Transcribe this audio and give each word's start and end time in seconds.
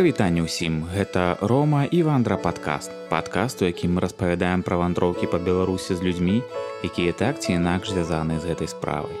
прывітанне 0.00 0.40
ўсім. 0.40 0.88
Гэта 0.96 1.36
рома 1.44 1.84
і 1.84 1.98
вандра 2.08 2.40
падкаст. 2.40 2.88
Падкаст 3.12 3.60
у 3.60 3.68
якім 3.68 3.98
мы 3.98 4.00
распавядаем 4.00 4.64
пра 4.64 4.80
вандроўкі 4.80 5.28
па 5.28 5.36
беларусі 5.36 5.92
з 5.92 6.00
людзьмі 6.00 6.40
якія 6.80 7.12
так 7.12 7.36
ці 7.44 7.60
інакш 7.60 7.92
звязаны 7.92 8.40
з 8.40 8.48
гэтай 8.48 8.72
справай. 8.72 9.12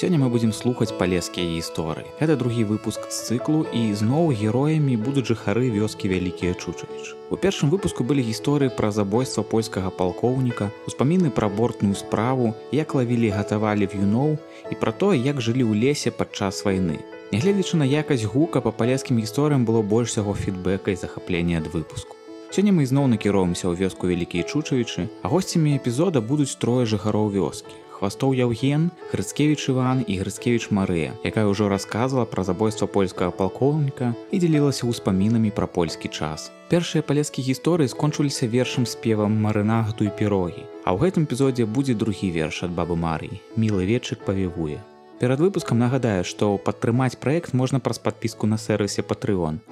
Сёння 0.00 0.16
мы 0.16 0.32
будзем 0.32 0.56
слухаць 0.56 0.96
палескія 0.96 1.44
гісторыі. 1.44 2.08
Это 2.24 2.40
другі 2.40 2.64
выпуск 2.72 3.04
з 3.12 3.18
цыклу 3.28 3.68
і 3.68 3.92
зноў 3.92 4.32
героямі 4.32 4.96
будуць 4.96 5.28
жыхары 5.28 5.68
вёскі 5.68 6.08
вялікія 6.08 6.56
чучавіч 6.56 7.12
у 7.30 7.36
першым 7.36 7.68
выпуску 7.68 8.04
былі 8.04 8.22
гісторыі 8.24 8.72
пра 8.76 8.90
забойства 8.96 9.42
польскага 9.42 9.90
палкоўніка 9.90 10.70
успаміны 10.86 11.30
пра 11.30 11.48
бортную 11.48 11.94
справу 11.98 12.54
як 12.72 12.94
лавілі 12.94 13.28
гатавалі 13.34 13.88
в'юноў 13.92 14.36
і 14.70 14.74
пра 14.80 14.92
тое 14.92 15.18
як 15.18 15.40
жылі 15.40 15.64
ў 15.68 15.74
лесе 15.84 16.14
падчас 16.14 16.64
вайны 16.64 17.00
Нягледзячы 17.34 17.78
на 17.80 17.86
якасць 17.90 18.28
гука 18.30 18.60
па 18.62 18.70
палескім 18.70 19.16
гісторыям 19.18 19.64
было 19.66 19.80
больш 19.82 20.12
усяго 20.12 20.34
фідбэка 20.38 20.92
і 20.94 20.98
захаплення 21.00 21.58
ад 21.58 21.66
выпуску. 21.72 22.14
Сёння 22.54 22.70
мы 22.70 22.86
ізноў 22.86 23.10
накіроўваемся 23.10 23.66
ў 23.66 23.74
вёску 23.74 24.06
вялікія 24.06 24.46
чучавічы, 24.46 25.10
а 25.18 25.26
госцямі 25.34 25.74
эпізода 25.74 26.22
будуць 26.22 26.54
трое 26.62 26.86
жыхароў 26.86 27.34
вёскі. 27.34 27.74
Хвастоў 27.90 28.38
Яўген, 28.38 28.94
Грыцкевіч 29.10 29.66
Іван 29.74 30.06
і 30.06 30.14
Грыцкевіч 30.22 30.70
Марыя, 30.70 31.18
якая 31.26 31.50
ўжо 31.50 31.66
расказвала 31.66 32.22
пра 32.22 32.46
забойства 32.46 32.86
польскага 32.86 33.34
палкоўніка 33.34 34.14
і 34.30 34.38
дзялілася 34.38 34.86
ўспамінамі 34.86 35.50
пра 35.50 35.66
польскі 35.66 36.14
час. 36.14 36.54
Першыя 36.70 37.02
палескія 37.02 37.50
гісторыі 37.50 37.90
скончыліся 37.90 38.46
вершым 38.46 38.86
спевам 38.86 39.42
марынагату 39.42 40.06
і 40.06 40.14
пірогі. 40.14 40.62
А 40.86 40.94
ў 40.94 41.10
гэтым 41.10 41.26
эпізодзе 41.26 41.66
будзе 41.66 41.98
другі 41.98 42.30
верш 42.30 42.62
ад 42.62 42.70
бабы 42.70 42.94
Марыі. 42.94 43.42
Мілы 43.58 43.90
вечык 43.90 44.22
павівуе. 44.22 44.78
Перад 45.24 45.40
выпускам 45.40 45.78
нагадаю, 45.80 46.20
што 46.20 46.58
падтрымаць 46.60 47.16
праект 47.16 47.54
можна 47.56 47.78
праз 47.80 47.96
падпіску 47.96 48.44
на 48.44 48.58
сервісе 48.60 49.00
Патрыон. 49.00 49.62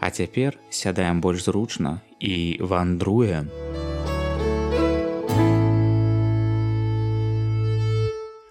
А 0.00 0.08
цяпер 0.08 0.56
сядаем 0.70 1.20
больш 1.20 1.44
зручна 1.44 2.00
і 2.16 2.56
вандруем. 2.64 3.50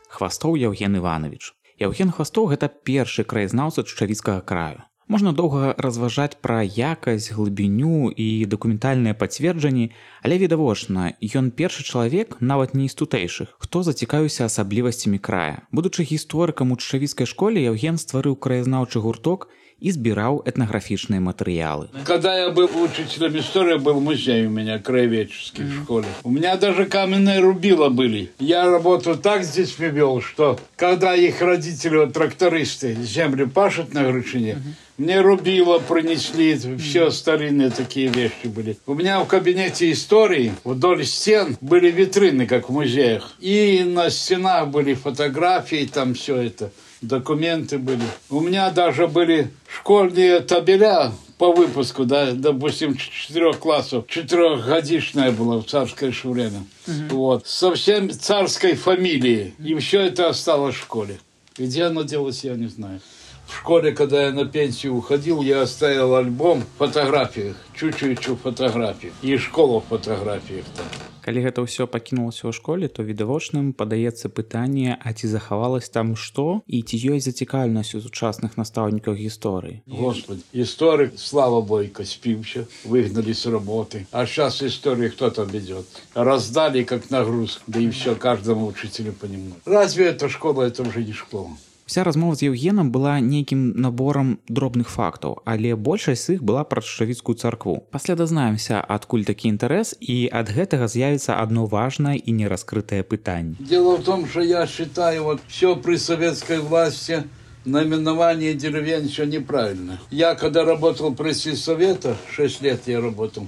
Хвастоў 0.06 0.54
Яўген 0.62 1.02
Іванович. 1.02 1.58
Яўген 1.82 2.14
Хвастоў 2.14 2.54
гэта 2.54 2.70
першы 2.70 3.26
краязнаўца 3.26 3.82
чучавіцкага 3.82 4.46
краю 4.46 4.86
можна 5.12 5.34
доўга 5.36 5.76
разважаць 5.78 6.40
пра 6.46 6.64
якасць 6.64 7.32
глыбіню 7.36 8.16
і 8.16 8.28
дакументальныя 8.48 9.18
пацверджанні 9.24 9.92
але 10.24 10.40
відавочна 10.40 11.12
ён 11.36 11.52
першы 11.52 11.84
чалавек 11.84 12.38
нават 12.40 12.76
не 12.80 12.88
з 12.88 12.96
тутэйшых 13.02 13.52
хто 13.60 13.84
зацікаўіўся 13.84 14.48
асаблівасцямі 14.48 15.20
края. 15.20 15.68
Будучы 15.76 16.08
гісторыкам 16.08 16.72
у 16.72 16.80
чавіцкай 16.80 17.28
школе 17.28 17.68
евген 17.68 18.00
стварыў 18.00 18.40
краязнаўчы 18.40 19.04
гурток 19.04 19.52
и 19.82 19.92
сбирал 19.92 20.42
этнографичные 20.46 21.20
материалы. 21.20 21.90
Когда 22.06 22.38
я 22.38 22.52
был 22.52 22.70
учителем 22.82 23.38
истории, 23.38 23.78
был 23.78 24.00
музей 24.00 24.46
у 24.46 24.50
меня 24.50 24.78
краеведческий 24.78 25.64
mm-hmm. 25.64 25.80
в 25.80 25.84
школе. 25.84 26.06
У 26.24 26.30
меня 26.30 26.56
даже 26.56 26.86
каменные 26.86 27.40
рубила 27.40 27.90
были. 27.90 28.32
Я 28.40 28.70
работу 28.70 29.18
так 29.18 29.44
здесь 29.44 29.78
вел, 29.80 30.22
что 30.22 30.60
когда 30.76 31.16
их 31.16 31.42
родители, 31.42 31.98
вот, 31.98 32.14
трактористы, 32.14 32.94
землю 32.94 33.50
пашут 33.50 33.94
на 33.94 34.04
Грычине, 34.04 34.52
mm-hmm. 34.52 34.74
мне 35.00 35.20
рубило 35.20 35.80
принесли, 35.80 36.60
все 36.78 37.10
старинные 37.10 37.72
такие 37.72 38.08
вещи 38.08 38.46
были. 38.46 38.78
У 38.86 38.94
меня 38.94 39.20
в 39.20 39.28
кабинете 39.28 39.92
истории 39.92 40.54
вдоль 40.64 41.04
стен 41.06 41.58
были 41.60 41.90
витрины, 41.90 42.46
как 42.46 42.70
в 42.70 42.72
музеях. 42.72 43.34
И 43.40 43.84
на 43.84 44.12
стенах 44.12 44.68
были 44.68 44.94
фотографии, 44.94 45.90
там 45.92 46.14
все 46.14 46.38
это 46.38 46.72
документы 47.02 47.78
были. 47.78 48.04
У 48.30 48.40
меня 48.40 48.70
даже 48.72 49.08
были 49.08 49.52
школьные 49.68 50.40
табеля 50.40 51.12
по 51.38 51.52
выпуску, 51.52 52.06
да, 52.06 52.34
допустим, 52.34 52.96
четырех 52.96 53.58
классов, 53.58 54.06
четырехгодичная 54.08 55.32
была 55.32 55.58
в 55.58 55.66
царское 55.66 56.14
время. 56.24 56.64
Угу. 56.88 57.16
Вот. 57.16 57.48
Совсем 57.48 58.12
царской 58.12 58.76
фамилии. 58.76 59.56
И 59.58 59.74
все 59.76 60.02
это 60.02 60.30
осталось 60.30 60.76
в 60.76 60.80
школе. 60.80 61.20
Где 61.58 61.86
оно 61.86 62.04
делалось, 62.04 62.44
я 62.44 62.54
не 62.54 62.68
знаю. 62.68 63.02
В 63.48 63.58
школе, 63.58 63.92
когда 63.92 64.24
я 64.24 64.32
на 64.32 64.46
пенсию 64.46 64.96
уходил, 64.96 65.42
я 65.42 65.64
оставил 65.64 66.16
альбом 66.16 66.62
в 66.62 66.78
фотографиях, 66.78 67.58
чуть-чуть 67.76 68.20
фотографий, 68.42 69.12
и 69.22 69.36
школу 69.38 69.82
в 69.82 69.90
фотографиях 69.90 70.66
там. 70.78 70.86
Калі 71.22 71.40
гэта 71.46 71.62
ўсё 71.62 71.86
пакінулася 71.86 72.50
ў 72.50 72.52
школе, 72.58 72.90
то 72.90 73.06
відавочным 73.06 73.74
падаецца 73.78 74.34
пытанне, 74.34 74.98
а 74.98 75.14
ці 75.14 75.30
захавалось 75.30 75.90
там 75.94 76.16
што 76.18 76.66
і 76.66 76.82
ці 76.82 76.98
ёсць 77.14 77.30
зацікальнасць 77.30 77.94
у 77.94 78.02
сучасных 78.02 78.58
настаўнікаў 78.58 79.14
гісторыі. 79.22 79.82
Господи, 79.86 80.42
историк 80.54 81.18
Слава 81.18 81.62
Бойко 81.62 82.06
спился, 82.06 82.66
выгнали 82.84 83.34
с 83.34 83.46
работы. 83.46 84.08
А 84.12 84.26
сейчас 84.26 84.62
истории 84.64 85.10
кто 85.10 85.30
там 85.30 85.48
ведет? 85.48 85.86
Раздали 86.14 86.84
как 86.84 87.10
нагрузку, 87.10 87.64
да 87.68 87.80
и 87.80 87.90
все, 87.90 88.16
каждому 88.16 88.68
учителю 88.68 89.14
понимать. 89.14 89.62
Разве 89.66 90.06
это 90.08 90.30
школа, 90.30 90.64
это 90.64 90.82
уже 90.82 91.04
не 91.04 91.14
школа. 91.14 91.52
Вся 91.92 92.04
размова 92.04 92.36
з 92.40 92.48
Еўгенам 92.48 92.88
была 92.88 93.20
нейкім 93.20 93.76
наборам 93.76 94.40
дробных 94.48 94.88
фактаў, 94.88 95.44
але 95.44 95.76
большасць 95.76 96.32
іх 96.32 96.40
была 96.40 96.64
пра 96.64 96.80
чавіцкую 96.80 97.36
царкву. 97.36 97.84
Пасля 97.92 98.16
дазнаемся, 98.16 98.80
адкуль 98.80 99.28
такі 99.28 99.52
інтарэс 99.52 100.00
і 100.00 100.16
ад 100.32 100.48
гэтага 100.56 100.88
з'явіцца 100.88 101.36
одно 101.36 101.66
важнае 101.68 102.16
і 102.16 102.32
нераскрытае 102.32 103.04
пытанне. 103.04 103.60
Дело 103.60 103.98
в 103.98 104.06
том, 104.08 104.24
что 104.24 104.40
я 104.40 104.64
считаю 104.68 105.26
вот 105.26 105.42
все 105.50 105.76
при 105.76 105.98
советской 105.98 106.60
власти 106.60 107.26
наименование 107.66 108.54
деревень 108.54 109.10
все 109.10 109.26
неправильно. 109.26 110.00
Я 110.12 110.36
когда 110.36 110.64
работал 110.64 111.14
при 111.14 111.34
сельсовета, 111.34 112.16
6 112.32 112.62
лет 112.62 112.88
я 112.88 113.02
работал, 113.02 113.48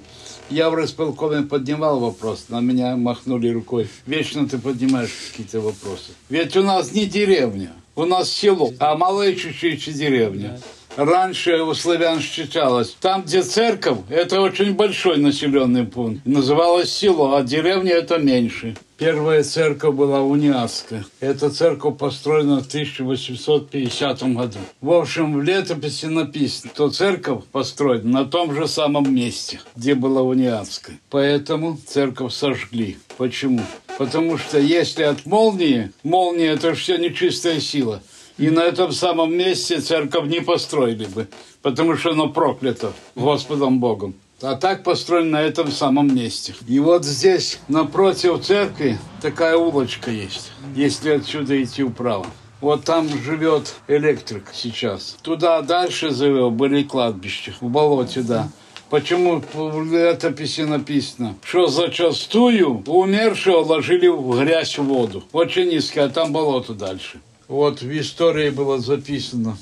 я 0.49 0.69
в 0.69 0.75
располкоме 0.75 1.43
поднимал 1.43 2.01
вопрос, 2.01 2.47
на 2.49 2.59
меня 2.59 2.97
махнули 2.97 3.47
рукой. 3.47 3.87
Вечно 4.05 4.45
ты 4.49 4.57
поднимаешь 4.57 5.31
какие-то 5.31 5.61
вопросы. 5.61 6.11
Ведь 6.27 6.57
у 6.57 6.63
нас 6.63 6.91
не 6.91 7.05
деревня, 7.05 7.71
у 7.95 8.05
нас 8.05 8.31
село, 8.31 8.73
а 8.79 8.95
малая 8.95 9.35
чуть-чуть 9.35 9.93
деревня. 9.97 10.59
Раньше 10.95 11.59
у 11.63 11.73
славян 11.73 12.19
считалось, 12.19 12.95
там, 13.01 13.23
где 13.23 13.41
церковь, 13.41 13.97
это 14.09 14.41
очень 14.41 14.75
большой 14.75 15.17
населенный 15.17 15.85
пункт. 15.85 16.21
Называлось 16.23 16.93
село, 16.93 17.33
а 17.35 17.41
деревня 17.41 17.93
это 17.93 18.19
меньше. 18.19 18.75
Первая 18.97 19.43
церковь 19.43 19.95
была 19.95 20.21
униатская. 20.21 21.03
Эта 21.19 21.49
церковь 21.49 21.97
построена 21.97 22.61
в 22.61 22.67
1850 22.67 24.23
году. 24.33 24.59
В 24.81 24.91
общем, 24.91 25.33
в 25.33 25.41
летописи 25.41 26.05
написано, 26.05 26.71
что 26.75 26.89
церковь 26.89 27.43
построена 27.51 28.21
на 28.21 28.25
том 28.25 28.55
же 28.55 28.67
самом 28.67 29.13
месте, 29.13 29.61
где 29.75 29.95
была 29.95 30.21
униатская. 30.21 30.99
Поэтому 31.09 31.79
церковь 31.87 32.33
сожгли. 32.33 32.97
Почему? 33.17 33.61
Потому 33.97 34.37
что 34.37 34.59
если 34.59 35.03
от 35.03 35.25
молнии, 35.25 35.91
молния 36.03 36.51
это 36.51 36.75
все 36.75 36.97
нечистая 36.97 37.59
сила, 37.59 38.01
и 38.37 38.49
на 38.49 38.61
этом 38.61 38.91
самом 38.91 39.35
месте 39.35 39.79
церковь 39.79 40.27
не 40.27 40.41
построили 40.41 41.05
бы, 41.05 41.27
потому 41.61 41.95
что 41.95 42.11
оно 42.11 42.29
проклято 42.29 42.93
Господом 43.15 43.79
Богом. 43.79 44.15
А 44.41 44.55
так 44.55 44.83
построен 44.83 45.31
на 45.31 45.41
этом 45.41 45.71
самом 45.71 46.13
месте. 46.13 46.53
И 46.67 46.79
вот 46.79 47.05
здесь, 47.05 47.59
напротив 47.69 48.41
церкви, 48.43 48.97
такая 49.21 49.55
улочка 49.55 50.11
есть, 50.11 50.51
если 50.75 51.11
отсюда 51.11 51.61
идти 51.63 51.83
вправо. 51.83 52.25
Вот 52.59 52.83
там 52.83 53.07
живет 53.07 53.75
электрик 53.87 54.51
сейчас. 54.53 55.17
Туда 55.21 55.61
дальше 55.61 56.11
завел 56.11 56.49
были 56.51 56.83
кладбища, 56.83 57.53
в 57.61 57.69
болоте, 57.69 58.21
да. 58.21 58.49
Почему 58.89 59.41
в 59.53 59.83
летописи 59.91 60.61
написано, 60.61 61.35
что 61.43 61.67
зачастую 61.67 62.83
умершего 62.85 63.57
ложили 63.57 64.07
в 64.07 64.39
грязь 64.39 64.77
в 64.77 64.83
воду. 64.83 65.23
Очень 65.31 65.69
низко, 65.69 66.03
а 66.03 66.09
там 66.09 66.31
болото 66.31 66.73
дальше 66.73 67.19
Вот 67.52 67.82
в 67.82 67.98
истории 67.98 68.50
было 68.50 68.78
записано. 68.78 69.56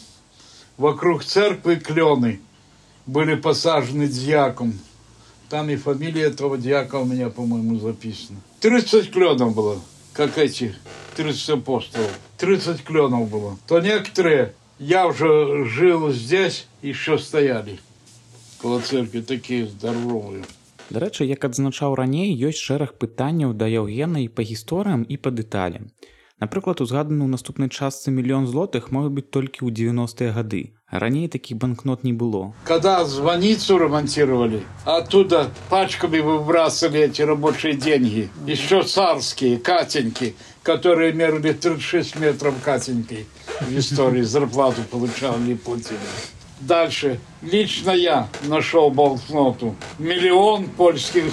Вокруг 0.77 1.25
церкви 1.25 1.77
клены 1.77 2.41
были 3.07 3.35
посажены 3.35 4.09
дьяком. 4.09 4.79
Там 5.49 5.71
и 5.71 5.77
фамилия 5.77 6.25
этого 6.25 6.59
дьяка 6.59 6.97
у 6.97 7.05
меня, 7.05 7.31
по-моему, 7.31 7.79
записана. 7.79 8.41
30 8.61 9.11
кленов 9.11 9.55
было, 9.55 9.81
как 10.13 10.39
эти 10.39 10.75
30 11.17 11.51
апостолов. 11.51 12.11
30 12.39 12.83
кленов 12.83 13.31
было. 13.31 13.57
То 13.69 13.81
некоторые, 13.81 14.55
я 14.79 15.07
уже 15.07 15.65
жил 15.65 16.11
здесь, 16.11 16.67
еще 16.83 17.19
стояли 17.19 17.79
каля 18.67 18.81
церкви 18.81 19.21
такія 19.21 19.67
здаровыя. 19.67 20.45
Дарэчы, 20.87 21.27
як 21.27 21.43
адзначаў 21.43 21.99
раней, 21.99 22.31
ёсць 22.31 22.63
шэраг 22.63 22.95
пытанняў 23.03 23.55
да 23.59 23.67
Яўгена 23.67 24.23
і 24.23 24.29
па 24.31 24.47
гісторыям 24.47 25.03
і 25.03 25.17
па 25.19 25.31
дэталям. 25.35 25.91
Напрыклад, 26.41 26.83
узгаданы 26.85 27.25
ў 27.25 27.33
наступнай 27.33 27.73
частцы 27.73 28.13
мільён 28.13 28.45
злотых 28.45 28.93
могуць 28.93 29.17
быць 29.17 29.33
толькі 29.33 29.65
ў 29.65 29.73
90-е 29.73 30.33
гады. 30.37 30.77
Раней 30.91 31.29
таких 31.29 31.57
банкнот 31.57 32.05
не 32.05 32.13
было. 32.13 32.53
Когда 32.65 33.05
звоницу 33.05 33.79
ремонтировали, 33.79 34.63
оттуда 34.85 35.51
пачками 35.71 36.21
выбрасывали 36.21 37.01
эти 37.09 37.23
рабочие 37.23 37.73
деньги. 37.73 38.29
Еще 38.47 38.83
царские, 38.83 39.57
катеньки, 39.59 40.37
которые 40.63 41.13
мерили 41.13 41.53
36 41.53 42.21
метров 42.21 42.55
катенькой 42.63 43.27
в 43.63 43.79
истории. 43.79 44.23
Зарплату 44.23 44.83
получали 44.91 45.55
Путина. 45.55 45.99
Дальше. 46.61 47.19
Лично 47.43 47.91
я 47.91 48.29
нашел 48.45 48.91
банкноту. 48.91 49.75
Миллион 49.99 50.69
польских 50.69 51.33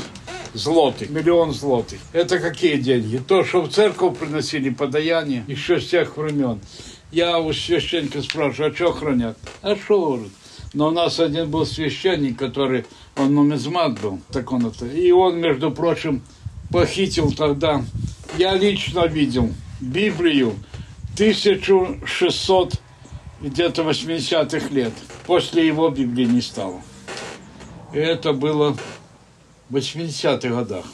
злотых. 0.54 1.10
Миллион 1.10 1.52
злотых. 1.52 1.98
Это 2.12 2.38
какие 2.38 2.76
деньги? 2.76 3.18
То, 3.18 3.44
что 3.44 3.62
в 3.62 3.68
церковь 3.70 4.18
приносили 4.18 4.70
подаяние 4.70 5.44
еще 5.46 5.80
с 5.80 5.88
тех 5.88 6.16
времен. 6.16 6.60
Я 7.10 7.38
у 7.38 7.52
священника 7.52 8.22
спрашиваю, 8.22 8.70
а 8.70 8.74
что 8.74 8.92
хранят? 8.92 9.38
А 9.62 9.76
что, 9.76 10.12
говорит? 10.12 10.32
Но 10.74 10.88
у 10.88 10.90
нас 10.90 11.18
один 11.18 11.50
был 11.50 11.64
священник, 11.64 12.38
который, 12.38 12.84
он 13.16 13.34
нумизмат 13.34 13.98
был, 14.00 14.20
так 14.30 14.52
он 14.52 14.66
это. 14.66 14.86
И 14.86 15.10
он, 15.10 15.38
между 15.38 15.70
прочим, 15.70 16.22
похитил 16.70 17.32
тогда, 17.32 17.82
я 18.36 18.54
лично 18.54 19.06
видел, 19.06 19.50
Библию 19.80 20.54
1600 21.14 22.74
где-то 23.40 23.82
80-х 23.82 24.68
лет. 24.74 24.92
После 25.26 25.66
его 25.66 25.88
Библии 25.88 26.24
не 26.24 26.40
стало. 26.40 26.82
И 27.92 27.98
это 27.98 28.32
было 28.32 28.76
в 29.70 29.76
80-х 29.76 30.48
годах. 30.48 30.84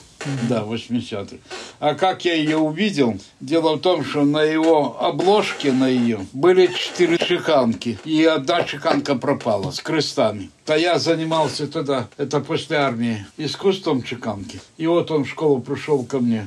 Да, 0.48 0.62
80-х. 0.62 1.36
А 1.80 1.94
как 1.94 2.24
я 2.24 2.34
ее 2.34 2.56
увидел? 2.56 3.18
Дело 3.40 3.76
в 3.76 3.80
том, 3.80 4.04
что 4.04 4.24
на 4.24 4.42
его 4.42 4.96
обложке, 5.00 5.72
на 5.72 5.88
ее, 5.88 6.26
были 6.32 6.66
четыре 6.68 7.18
шиканки. 7.18 7.98
И 8.04 8.24
одна 8.24 8.66
шиканка 8.66 9.16
пропала 9.16 9.70
с 9.70 9.80
крестами. 9.80 10.50
А 10.66 10.76
я 10.78 10.98
занимался 10.98 11.66
тогда, 11.66 12.08
это 12.16 12.40
после 12.40 12.78
армии, 12.78 13.26
искусством 13.36 14.02
чеканки. 14.02 14.60
И 14.78 14.86
вот 14.86 15.10
он 15.10 15.24
в 15.24 15.28
школу 15.28 15.60
пришел 15.60 16.04
ко 16.04 16.20
мне, 16.20 16.46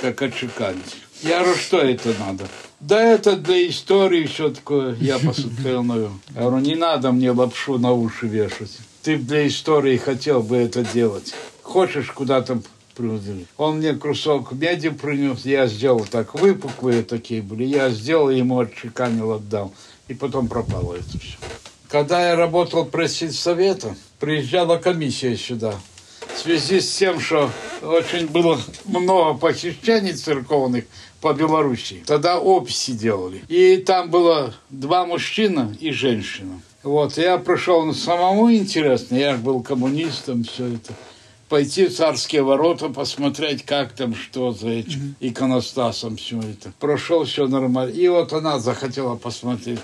как 0.00 0.22
отчеканить. 0.22 0.96
Я 1.22 1.40
говорю, 1.40 1.58
что 1.58 1.78
это 1.78 2.14
надо? 2.18 2.48
Да 2.80 2.98
это 2.98 3.36
для 3.36 3.68
истории 3.68 4.24
все 4.24 4.48
такое. 4.48 4.96
Я 4.98 5.18
посмотрел 5.18 5.82
на 5.82 5.96
его. 5.96 6.10
Я 6.34 6.42
говорю, 6.42 6.64
не 6.64 6.76
надо 6.76 7.12
мне 7.12 7.30
лапшу 7.30 7.78
на 7.78 7.92
уши 7.92 8.26
вешать. 8.26 8.78
Ты 9.02 9.16
для 9.16 9.46
истории 9.46 9.98
хотел 9.98 10.42
бы 10.42 10.56
это 10.56 10.82
делать. 10.82 11.34
Хочешь 11.70 12.10
куда-то 12.10 12.60
приводили. 12.96 13.46
Он 13.56 13.76
мне 13.76 13.94
кусок 13.94 14.50
меди 14.50 14.88
принес, 14.88 15.44
я 15.44 15.68
сделал 15.68 16.04
так, 16.04 16.34
выпуклые 16.34 17.04
такие 17.04 17.42
были, 17.42 17.62
я 17.62 17.90
сделал, 17.90 18.28
ему 18.28 18.58
отчеканил, 18.58 19.34
отдал. 19.34 19.72
И 20.08 20.14
потом 20.14 20.48
пропало 20.48 20.96
это 20.96 21.16
все. 21.20 21.36
Когда 21.88 22.30
я 22.30 22.34
работал 22.34 22.84
пресс-совета, 22.84 23.94
приезжала 24.18 24.78
комиссия 24.78 25.36
сюда. 25.36 25.74
В 26.34 26.38
связи 26.40 26.80
с 26.80 26.96
тем, 26.96 27.20
что 27.20 27.48
очень 27.82 28.26
было 28.26 28.60
много 28.84 29.38
похищений 29.38 30.14
церковных 30.14 30.86
по 31.20 31.32
Беларуси, 31.34 32.02
тогда 32.04 32.40
описи 32.40 32.94
делали. 32.94 33.44
И 33.46 33.76
там 33.76 34.10
было 34.10 34.54
два 34.70 35.06
мужчина 35.06 35.72
и 35.78 35.92
женщина. 35.92 36.60
Вот, 36.82 37.16
я 37.16 37.38
пришел 37.38 37.94
самому 37.94 38.52
интересно, 38.52 39.14
я 39.14 39.36
же 39.36 39.38
был 39.38 39.62
коммунистом, 39.62 40.42
все 40.42 40.74
это 40.74 40.94
пойти 41.50 41.86
в 41.86 41.94
царские 41.94 42.42
ворота, 42.42 42.88
посмотреть, 42.88 43.64
как 43.64 43.92
там, 43.92 44.14
что 44.14 44.52
за 44.52 44.68
этим 44.68 45.00
mm-hmm. 45.20 45.28
иконостасом 45.28 46.16
все 46.16 46.38
это. 46.38 46.72
Прошел 46.78 47.24
все 47.24 47.48
нормально. 47.48 47.92
И 47.92 48.08
вот 48.08 48.32
она 48.32 48.60
захотела 48.60 49.16
посмотреть, 49.16 49.80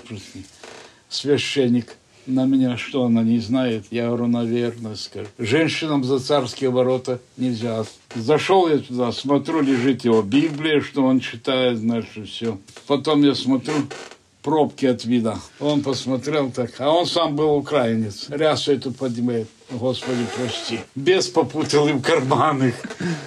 священник 1.09 1.97
на 2.25 2.45
меня, 2.45 2.77
что 2.77 3.03
она 3.03 3.21
не 3.21 3.39
знает. 3.39 3.85
Я 3.91 4.07
говорю, 4.07 4.27
наверное, 4.27 4.95
скажу. 4.95 5.27
Женщинам 5.37 6.03
за 6.05 6.19
царские 6.19 6.69
ворота 6.69 7.19
нельзя. 7.35 7.83
Зашел 8.15 8.69
я 8.69 8.79
туда, 8.79 9.11
смотрю, 9.11 9.61
лежит 9.61 10.05
его 10.05 10.21
Библия, 10.21 10.81
что 10.81 11.03
он 11.03 11.19
читает, 11.19 11.79
значит, 11.79 12.29
все. 12.29 12.57
Потом 12.87 13.23
я 13.23 13.35
смотрю, 13.35 13.75
пробки 14.47 14.85
от 14.85 15.03
вида. 15.03 15.35
Он 15.59 15.81
посмотрел 15.81 16.49
так, 16.51 16.71
а 16.79 16.89
он 16.89 17.05
сам 17.05 17.35
был 17.35 17.57
украинец. 17.57 18.27
Рясу 18.29 18.71
эту 18.71 18.93
поднимает. 18.93 19.49
Господи, 19.69 20.25
прости. 20.37 20.79
Без 20.95 21.27
попутал 21.27 21.87
в 21.87 22.01
карманы. 22.01 22.73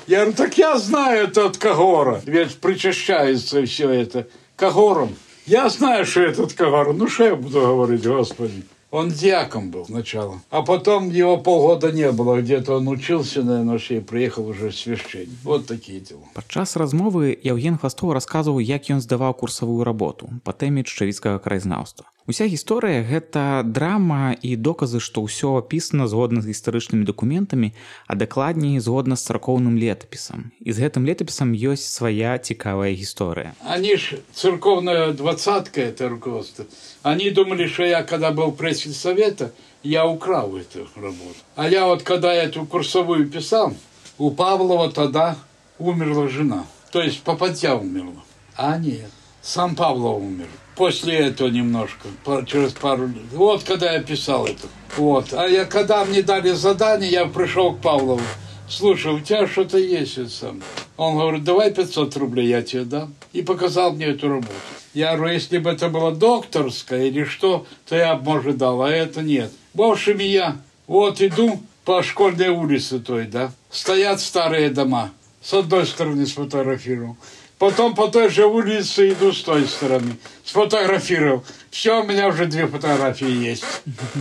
Я 0.06 0.20
говорю, 0.20 0.32
так 0.32 0.56
я 0.56 0.78
знаю 0.78 1.24
это 1.24 1.44
от 1.44 1.58
Кагора. 1.58 2.22
Ведь 2.24 2.56
причащается 2.56 3.66
все 3.66 3.90
это. 3.90 4.28
Кагором. 4.56 5.14
Я 5.44 5.68
знаю, 5.68 6.06
что 6.06 6.22
этот 6.22 6.54
Кагор. 6.54 6.94
Ну, 6.94 7.06
что 7.06 7.24
я 7.24 7.36
буду 7.36 7.60
говорить, 7.60 8.06
Господи. 8.06 8.62
Он 8.91 9.09
диаком 9.09 9.71
был 9.71 9.85
сначала. 9.85 10.39
А 10.49 10.61
потом 10.61 11.09
его 11.09 11.35
полгода 11.35 11.91
не 11.91 12.11
было. 12.13 12.41
Где-то 12.41 12.77
он 12.77 12.87
учился, 12.87 13.43
наверное, 13.43 13.77
и 13.89 13.99
приехал 13.99 14.47
уже 14.47 14.71
священник. 14.71 15.37
Вот 15.43 15.67
такие 15.67 15.99
дела. 15.99 16.21
Падчас 16.33 16.77
размовы 16.77 17.37
Яўген 17.43 17.77
Хвастов 17.77 18.13
расказваў, 18.13 18.59
як 18.59 18.87
ён 18.87 19.01
здаваў 19.01 19.33
курсавую 19.35 19.83
работу 19.83 20.29
па 20.45 20.53
тэме 20.53 20.87
чавіцкага 20.87 21.43
крайзнаўства. 21.43 22.07
Уся 22.30 22.46
гісторыя 22.46 23.02
гэта 23.02 23.66
драма 23.66 24.38
і 24.38 24.54
доказы, 24.54 25.02
што 25.02 25.26
ўсё 25.26 25.48
апісана 25.58 26.06
згодна 26.06 26.38
з 26.44 26.54
гістарычнымі 26.54 27.02
дакументамі, 27.02 27.74
а 28.06 28.14
дакладней 28.14 28.78
згодна 28.78 29.18
з 29.18 29.26
царкоўным 29.26 29.74
летапісам. 29.74 30.54
І 30.62 30.70
з 30.70 30.78
гэтым 30.78 31.10
летапісам 31.10 31.50
ёсць 31.50 31.90
свая 31.90 32.38
цікавая 32.38 32.94
гісторыя. 32.94 33.58
Они 33.66 33.98
ж 33.98 34.22
церковная 34.30 35.10
двадцатка 35.10 35.82
это 35.82 36.06
руководство. 36.06 36.70
Они 37.02 37.30
думали, 37.30 37.66
что 37.66 37.82
я 37.82 38.04
когда 38.04 38.30
был 38.30 38.52
прессе 38.52 38.94
совета, 38.94 39.50
я 39.82 40.06
украл 40.06 40.54
эту 40.54 40.86
работу. 40.94 41.42
А 41.56 41.68
я 41.68 41.86
вот 41.86 42.04
когда 42.04 42.30
эту 42.32 42.64
курсовую 42.64 43.26
писал, 43.26 43.74
у 44.18 44.30
Павлова 44.30 44.92
тогда 44.92 45.36
умерла 45.78 46.28
жена. 46.28 46.64
То 46.92 47.02
есть 47.02 47.22
попадья 47.22 47.74
умерла. 47.74 48.22
А 48.54 48.78
нет, 48.78 49.10
сам 49.42 49.74
Павлов 49.74 50.22
умер 50.22 50.46
после 50.80 51.18
этого 51.18 51.48
немножко, 51.48 52.08
через 52.46 52.72
пару. 52.72 53.10
Вот 53.32 53.64
когда 53.64 53.92
я 53.92 54.00
писал 54.00 54.46
это. 54.46 54.66
Вот. 54.96 55.34
А 55.34 55.46
я, 55.46 55.66
когда 55.66 56.06
мне 56.06 56.22
дали 56.22 56.52
задание, 56.52 57.10
я 57.10 57.26
пришел 57.26 57.74
к 57.74 57.82
Павлову. 57.82 58.22
Слушай, 58.66 59.12
у 59.12 59.20
тебя 59.20 59.46
что-то 59.46 59.76
есть 59.76 60.16
это 60.16 60.30
сам. 60.30 60.62
Он 60.96 61.18
говорит, 61.18 61.44
давай 61.44 61.70
500 61.70 62.16
рублей 62.16 62.48
я 62.48 62.62
тебе 62.62 62.84
дам. 62.84 63.12
И 63.34 63.42
показал 63.42 63.92
мне 63.92 64.06
эту 64.06 64.30
работу. 64.30 64.54
Я 64.94 65.16
говорю, 65.16 65.34
если 65.34 65.58
бы 65.58 65.68
это 65.68 65.90
было 65.90 66.12
докторское 66.12 67.04
или 67.08 67.24
что, 67.24 67.66
то 67.86 67.94
я 67.94 68.14
бы, 68.14 68.24
может, 68.24 68.56
дал, 68.56 68.80
а 68.80 68.88
это 68.88 69.20
нет. 69.20 69.52
В 69.74 69.82
общем, 69.82 70.16
я 70.16 70.56
вот 70.86 71.20
иду 71.20 71.60
по 71.84 72.02
школьной 72.02 72.48
улице 72.48 73.00
той, 73.00 73.26
да, 73.26 73.52
стоят 73.70 74.18
старые 74.18 74.70
дома. 74.70 75.10
С 75.42 75.52
одной 75.52 75.84
стороны 75.84 76.24
сфотографировал. 76.24 77.18
Потом 77.60 77.94
по 77.94 78.08
той 78.08 78.30
же 78.30 78.46
улице 78.46 79.10
иду 79.10 79.34
с 79.34 79.42
той 79.42 79.66
стороны. 79.66 80.16
Сфотографировал. 80.46 81.44
Все, 81.70 82.00
у 82.00 82.06
меня 82.06 82.28
уже 82.28 82.46
две 82.46 82.66
фотографии 82.66 83.28
есть 83.30 83.64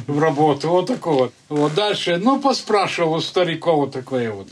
в 0.07 0.19
работу. 0.19 0.68
Вот 0.68 0.88
такого. 0.88 1.31
Вот 1.47 1.74
дальше. 1.74 2.18
Ну, 2.21 2.41
поспрашивал 2.41 3.13
у 3.13 3.21
стариков 3.21 3.77
вот 3.77 3.93
такое 3.93 4.34
вот. 4.34 4.50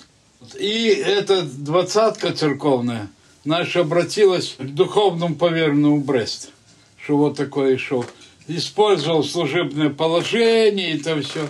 И 0.58 0.86
эта 0.86 1.42
двадцатка 1.42 2.32
церковная, 2.32 3.10
наша 3.44 3.82
обратилась 3.82 4.56
к 4.58 4.64
духовному 4.64 5.36
поверенному 5.36 6.00
Брест. 6.00 6.52
Что 7.04 7.18
вот 7.18 7.36
такое 7.36 7.78
шел. 7.78 8.06
Использовал 8.48 9.26
служебное 9.26 9.90
положение 9.90 10.94
и 10.94 10.98
это 10.98 11.22
все. 11.22 11.50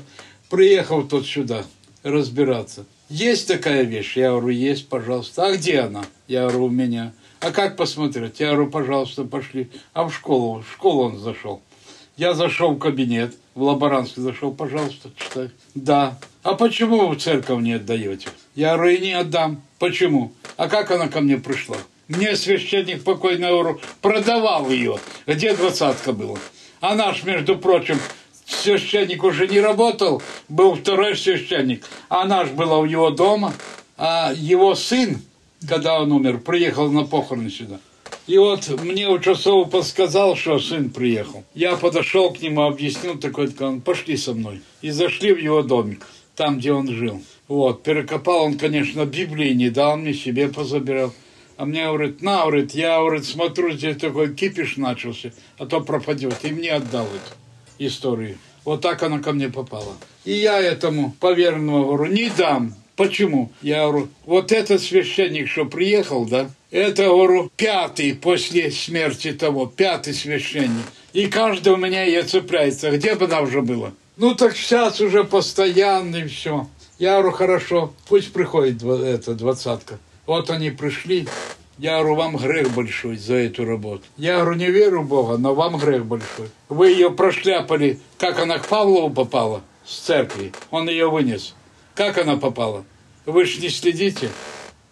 Приехал 0.50 1.04
тот 1.04 1.28
сюда 1.28 1.66
разбираться. 2.02 2.88
Есть 3.10 3.48
такая 3.48 3.84
вещь? 3.84 4.18
Я 4.18 4.32
говорю, 4.32 4.50
есть, 4.50 4.90
пожалуйста. 4.90 5.46
А 5.46 5.56
где 5.56 5.82
она? 5.82 6.04
Я 6.28 6.42
говорю, 6.42 6.66
у 6.66 6.70
меня. 6.70 7.14
А 7.40 7.52
как 7.52 7.76
посмотреть? 7.78 8.40
Я 8.40 8.54
говорю, 8.54 8.70
пожалуйста, 8.70 9.24
пошли. 9.24 9.70
А 9.94 10.04
в 10.04 10.14
школу? 10.14 10.64
В 10.68 10.74
школу 10.74 11.04
он 11.04 11.18
зашел. 11.18 11.62
Я 12.18 12.34
зашел 12.34 12.72
в 12.72 12.80
кабинет, 12.80 13.36
в 13.54 13.62
лаборантский 13.62 14.24
зашел, 14.24 14.52
пожалуйста, 14.52 15.12
читай. 15.16 15.52
Да. 15.76 16.18
А 16.42 16.56
почему 16.56 17.08
вы 17.08 17.16
церковь 17.16 17.62
не 17.62 17.74
отдаете? 17.74 18.30
Я 18.56 18.76
говорю, 18.76 18.96
и 18.96 19.02
не 19.02 19.14
отдам. 19.14 19.62
Почему? 19.78 20.34
А 20.56 20.68
как 20.68 20.90
она 20.90 21.10
ко 21.10 21.22
мне 21.22 21.38
пришла? 21.38 21.78
Мне 22.08 22.36
священник 22.36 23.04
покойный 23.04 23.50
говорю, 23.50 23.80
продавал 24.02 24.70
ее. 24.70 24.98
Где 25.28 25.54
двадцатка 25.54 26.12
была? 26.12 26.40
А 26.80 26.96
наш, 26.96 27.24
между 27.24 27.58
прочим, 27.58 28.00
священник 28.46 29.24
уже 29.24 29.48
не 29.48 29.60
работал, 29.60 30.24
был 30.50 30.76
второй 30.76 31.16
священник. 31.16 31.86
А 32.10 32.26
наш 32.26 32.50
была 32.50 32.80
у 32.80 32.86
его 32.86 33.12
дома, 33.12 33.54
а 33.98 34.32
его 34.36 34.74
сын 34.74 35.22
когда 35.68 36.02
он 36.02 36.12
умер, 36.12 36.40
приехал 36.40 36.92
на 36.92 37.06
похороны 37.06 37.50
сюда. 37.50 37.80
И 38.28 38.38
вот 38.38 38.68
мне 38.82 39.08
участковый 39.08 39.68
подсказал, 39.68 40.36
что 40.36 40.60
сын 40.60 40.90
приехал. 40.90 41.46
Я 41.54 41.78
подошел 41.78 42.34
к 42.34 42.42
нему, 42.42 42.64
объяснил 42.64 43.18
такой, 43.18 43.50
он, 43.60 43.80
пошли 43.80 44.18
со 44.18 44.34
мной. 44.34 44.62
И 44.82 44.90
зашли 44.90 45.32
в 45.32 45.40
его 45.40 45.62
домик, 45.62 46.06
там, 46.36 46.60
где 46.60 46.74
он 46.74 46.92
жил. 46.92 47.22
Вот, 47.48 47.84
перекопал 47.84 48.44
он, 48.44 48.58
конечно, 48.58 49.06
Библии 49.06 49.54
не 49.54 49.70
дал 49.70 49.96
мне, 49.96 50.14
себе 50.14 50.50
позабирал. 50.50 51.14
А 51.56 51.66
мне 51.66 51.86
говорит, 51.86 52.22
на, 52.22 52.42
говорит, 52.42 52.72
я, 52.72 53.00
говорит, 53.00 53.26
смотрю, 53.26 53.72
здесь 53.72 53.98
такой 53.98 54.36
кипиш 54.36 54.76
начался, 54.78 55.32
а 55.58 55.66
то 55.66 55.80
пропадет. 55.80 56.36
И 56.44 56.52
мне 56.52 56.74
отдал 56.74 57.06
эту 57.06 57.36
историю. 57.80 58.38
Вот 58.66 58.82
так 58.82 59.02
она 59.04 59.20
ко 59.20 59.32
мне 59.32 59.48
попала. 59.48 59.96
И 60.26 60.34
я 60.34 60.60
этому 60.60 61.16
поверенному 61.20 61.86
говорю, 61.86 62.12
не 62.12 62.30
дам 62.30 62.76
Почему? 62.98 63.52
Я 63.62 63.88
говорю, 63.88 64.10
вот 64.26 64.52
этот 64.52 64.82
священник, 64.82 65.48
что 65.48 65.66
приехал, 65.66 66.26
да, 66.26 66.50
это, 66.72 67.04
говорю, 67.04 67.52
пятый 67.56 68.16
после 68.16 68.72
смерти 68.72 69.32
того, 69.32 69.68
пятый 69.68 70.16
священник. 70.16 70.84
И 71.14 71.28
каждый 71.28 71.74
у 71.74 71.78
меня 71.78 72.04
ее 72.04 72.24
цепляется. 72.24 72.92
Где 72.92 73.14
бы 73.14 73.26
она 73.26 73.42
уже 73.42 73.62
была? 73.62 73.92
Ну 74.18 74.34
так 74.34 74.58
сейчас 74.58 75.00
уже 75.00 75.24
постоянный 75.24 76.28
все. 76.28 76.68
Я 76.98 77.20
говорю, 77.20 77.32
хорошо, 77.32 77.94
пусть 78.10 78.34
приходит 78.34 78.82
эта 78.82 79.36
двадцатка. 79.36 80.00
Вот 80.26 80.50
они 80.50 80.72
пришли, 80.72 81.28
я 81.78 82.00
говорю, 82.00 82.16
вам 82.16 82.38
грех 82.38 82.72
большой 82.74 83.18
за 83.18 83.36
эту 83.36 83.64
работу. 83.64 84.02
Я 84.18 84.40
говорю, 84.40 84.58
не 84.58 84.72
верю 84.72 85.02
в 85.02 85.08
Бога, 85.08 85.38
но 85.38 85.54
вам 85.54 85.78
грех 85.78 86.04
большой. 86.04 86.50
Вы 86.68 86.90
ее 86.90 87.12
прошляпали, 87.12 88.00
как 88.18 88.40
она 88.40 88.58
к 88.58 88.68
Павлову 88.68 89.12
попала 89.12 89.62
с 89.86 90.00
церкви. 90.00 90.52
Он 90.72 90.90
ее 90.90 91.12
вынес. 91.12 91.54
Как 91.98 92.20
она 92.20 92.38
попала? 92.38 92.86
Вы 93.26 93.46
же 93.46 93.60
не 93.60 93.70
следите. 93.70 94.30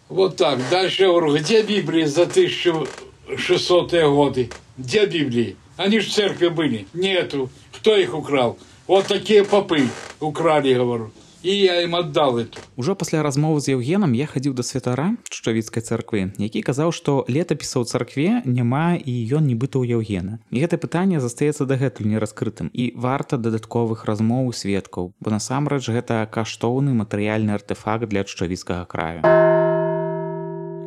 Вот 0.08 0.36
так. 0.36 0.58
Дальше 0.70 1.04
я 1.04 1.08
говорю, 1.08 1.36
где 1.36 1.62
Библии 1.62 2.04
за 2.04 2.22
1600-е 2.24 4.10
годы? 4.10 4.50
Где 4.76 5.06
Библии? 5.06 5.56
Они 5.76 6.00
же 6.00 6.10
в 6.10 6.12
церкви 6.12 6.48
были. 6.48 6.88
Нету. 6.94 7.48
Кто 7.72 7.96
их 7.96 8.12
украл? 8.12 8.58
Вот 8.88 9.06
такие 9.06 9.44
попы 9.44 9.88
украли, 10.18 10.74
говорю 10.74 11.12
і 11.42 11.52
я 11.52 11.82
ім 11.82 11.96
аддал 11.96 12.38
это 12.38 12.58
ужо 12.76 12.94
пасля 12.94 13.22
размовы 13.22 13.60
з 13.60 13.76
евгенам 13.76 14.14
я 14.14 14.26
хадзіў 14.26 14.54
да 14.56 14.62
святара 14.62 15.16
шчавіцкай 15.30 15.82
царквы 15.82 16.32
які 16.38 16.62
казаў 16.62 16.92
што 16.92 17.24
летапіса 17.28 17.80
ў 17.80 17.84
царкве 17.84 18.28
няма 18.44 18.96
і 18.96 19.14
ён 19.36 19.46
нібыта 19.46 19.78
ў 19.78 20.00
евгена 20.00 20.38
і 20.50 20.64
гэта 20.64 20.80
пытанне 20.80 21.20
застаецца 21.20 21.68
дагэтуль 21.68 22.08
нераскрытым. 22.10 22.70
І 22.72 22.92
варта 22.96 23.36
дадатковых 23.36 24.04
размоў 24.08 24.52
сведкаў 24.52 25.12
бо 25.20 25.28
насамрэч 25.30 25.84
гэта 25.92 26.24
каштоўны 26.30 26.96
матэрыяльны 26.96 27.52
артефакт 27.52 28.08
для 28.08 28.24
чавіцкага 28.24 28.84
краю 28.84 29.45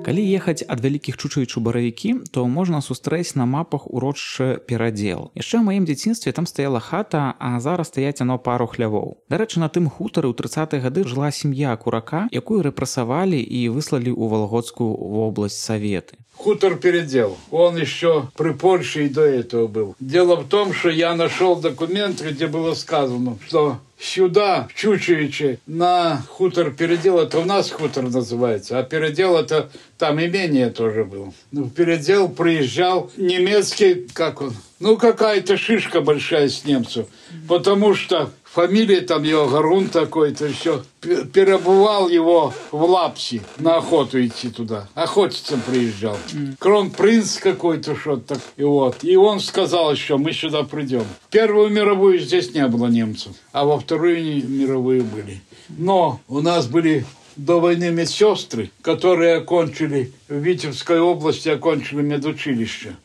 Калі 0.08 0.20
ехаць 0.36 0.60
ад 0.68 0.84
вялікіх 0.84 1.16
чучавічу 1.16 1.60
баравікі, 1.64 2.28
то 2.28 2.44
можна 2.44 2.80
сустрэць 2.84 3.40
на 3.40 3.46
мапах 3.48 3.86
урочча 3.88 4.60
перадзел. 4.68 5.32
Яшчэ 5.32 5.56
ў 5.60 5.64
маім 5.64 5.88
дзяцінстве 5.88 6.32
там 6.36 6.44
стаяла 6.44 6.76
хата, 6.84 7.32
а 7.40 7.56
зараз 7.56 7.88
стаяць 7.88 8.20
оно 8.20 8.36
пару 8.36 8.68
хлявоў. 8.68 9.16
Дарэчы, 9.32 9.64
на 9.64 9.72
тым 9.72 9.88
хутары 9.88 10.28
ў 10.28 10.36
30 10.36 10.76
гады 10.84 11.08
жыла 11.08 11.32
сям'я 11.32 11.72
курака, 11.80 12.28
якую 12.28 12.60
рэпрасавалі 12.68 13.40
і 13.40 13.72
выслалі 13.72 14.12
ў 14.12 14.24
валгодскую 14.28 14.92
вобласць 14.92 15.56
саветы. 15.56 16.20
Хутор 16.36 16.76
передел. 16.76 17.38
Он 17.50 17.76
еще 17.76 18.28
при 18.36 18.52
Польше 18.52 19.06
и 19.06 19.08
до 19.08 19.22
этого 19.22 19.68
был. 19.68 19.96
Дело 20.00 20.36
в 20.36 20.48
том, 20.48 20.74
что 20.74 20.90
я 20.90 21.14
нашел 21.14 21.56
документ, 21.56 22.20
где 22.20 22.46
было 22.46 22.74
сказано, 22.74 23.38
что 23.46 23.78
сюда, 23.99 24.67
в 24.69 24.79
Чучевиче, 24.79 25.59
на 25.67 26.21
хутор. 26.29 26.71
Передел, 26.71 27.19
это 27.19 27.39
у 27.39 27.45
нас 27.45 27.69
хутор 27.69 28.05
называется, 28.09 28.79
а 28.79 28.83
передел 28.83 29.37
это 29.37 29.69
там 29.97 30.23
имение 30.23 30.69
тоже 30.69 31.03
было. 31.03 31.33
Ну, 31.51 31.69
передел 31.69 32.29
приезжал 32.29 33.11
немецкий, 33.17 34.07
как 34.13 34.41
он, 34.41 34.53
ну 34.79 34.97
какая-то 34.97 35.57
шишка 35.57 36.01
большая 36.01 36.49
с 36.49 36.63
немцев, 36.65 37.07
потому 37.47 37.93
что 37.93 38.31
фамилия 38.51 39.01
там 39.01 39.23
его 39.23 39.47
Гарун 39.47 39.89
такой-то, 39.89 40.49
все. 40.49 40.83
Перебывал 41.01 42.09
его 42.09 42.53
в 42.71 42.83
Лапси 42.83 43.41
на 43.57 43.77
охоту 43.77 44.25
идти 44.25 44.49
туда. 44.49 44.87
Охотиться 44.95 45.57
приезжал. 45.57 46.17
Кронпринц 46.59 47.37
какой-то 47.37 47.95
что-то. 47.95 48.35
так 48.35 48.39
И 48.57 48.63
вот. 48.63 49.03
И 49.03 49.15
он 49.15 49.39
сказал 49.39 49.91
еще, 49.91 50.17
мы 50.17 50.33
сюда 50.33 50.63
придем. 50.63 51.05
Первую 51.29 51.69
мировую 51.69 52.19
здесь 52.19 52.53
не 52.53 52.67
было 52.67 52.87
немцев, 52.87 53.33
а 53.51 53.65
во 53.65 53.79
Вторую 53.79 54.47
мировую 54.47 55.03
были. 55.03 55.41
Но 55.69 56.19
у 56.27 56.41
нас 56.41 56.67
были 56.67 57.05
до 57.35 57.59
войны 57.59 57.91
медсестры, 57.91 58.69
которые 58.81 59.37
окончили 59.37 60.11
в 60.27 60.33
Витебской 60.33 60.99
области, 60.99 61.47
окончили 61.47 62.01
медучилище 62.01 62.95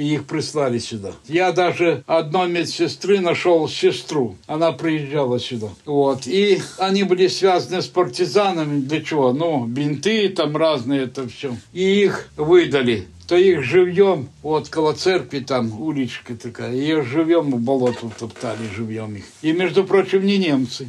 и 0.00 0.14
их 0.14 0.26
прислали 0.26 0.78
сюда. 0.78 1.12
Я 1.28 1.52
даже 1.52 2.02
одной 2.06 2.48
медсестры 2.48 3.20
нашел 3.20 3.68
сестру. 3.68 4.36
Она 4.46 4.72
приезжала 4.72 5.38
сюда. 5.38 5.68
Вот. 5.84 6.26
И 6.26 6.60
они 6.78 7.04
были 7.04 7.26
связаны 7.28 7.82
с 7.82 7.86
партизанами. 7.86 8.80
Для 8.80 9.02
чего? 9.02 9.32
Ну, 9.32 9.66
бинты 9.66 10.30
там 10.30 10.56
разные, 10.56 11.02
это 11.02 11.28
все. 11.28 11.54
И 11.72 12.04
их 12.04 12.28
выдали 12.36 13.06
то 13.28 13.36
их 13.36 13.62
живьем, 13.62 14.28
вот 14.42 14.66
около 14.66 14.92
церкви 14.92 15.38
там 15.38 15.80
уличка 15.80 16.34
такая, 16.34 16.74
ее 16.74 17.04
живьем 17.04 17.52
в 17.52 17.60
болото 17.60 18.10
топтали 18.18 18.58
живьем 18.74 19.14
их. 19.14 19.24
И, 19.42 19.52
между 19.52 19.84
прочим, 19.84 20.26
не 20.26 20.36
немцы 20.36 20.88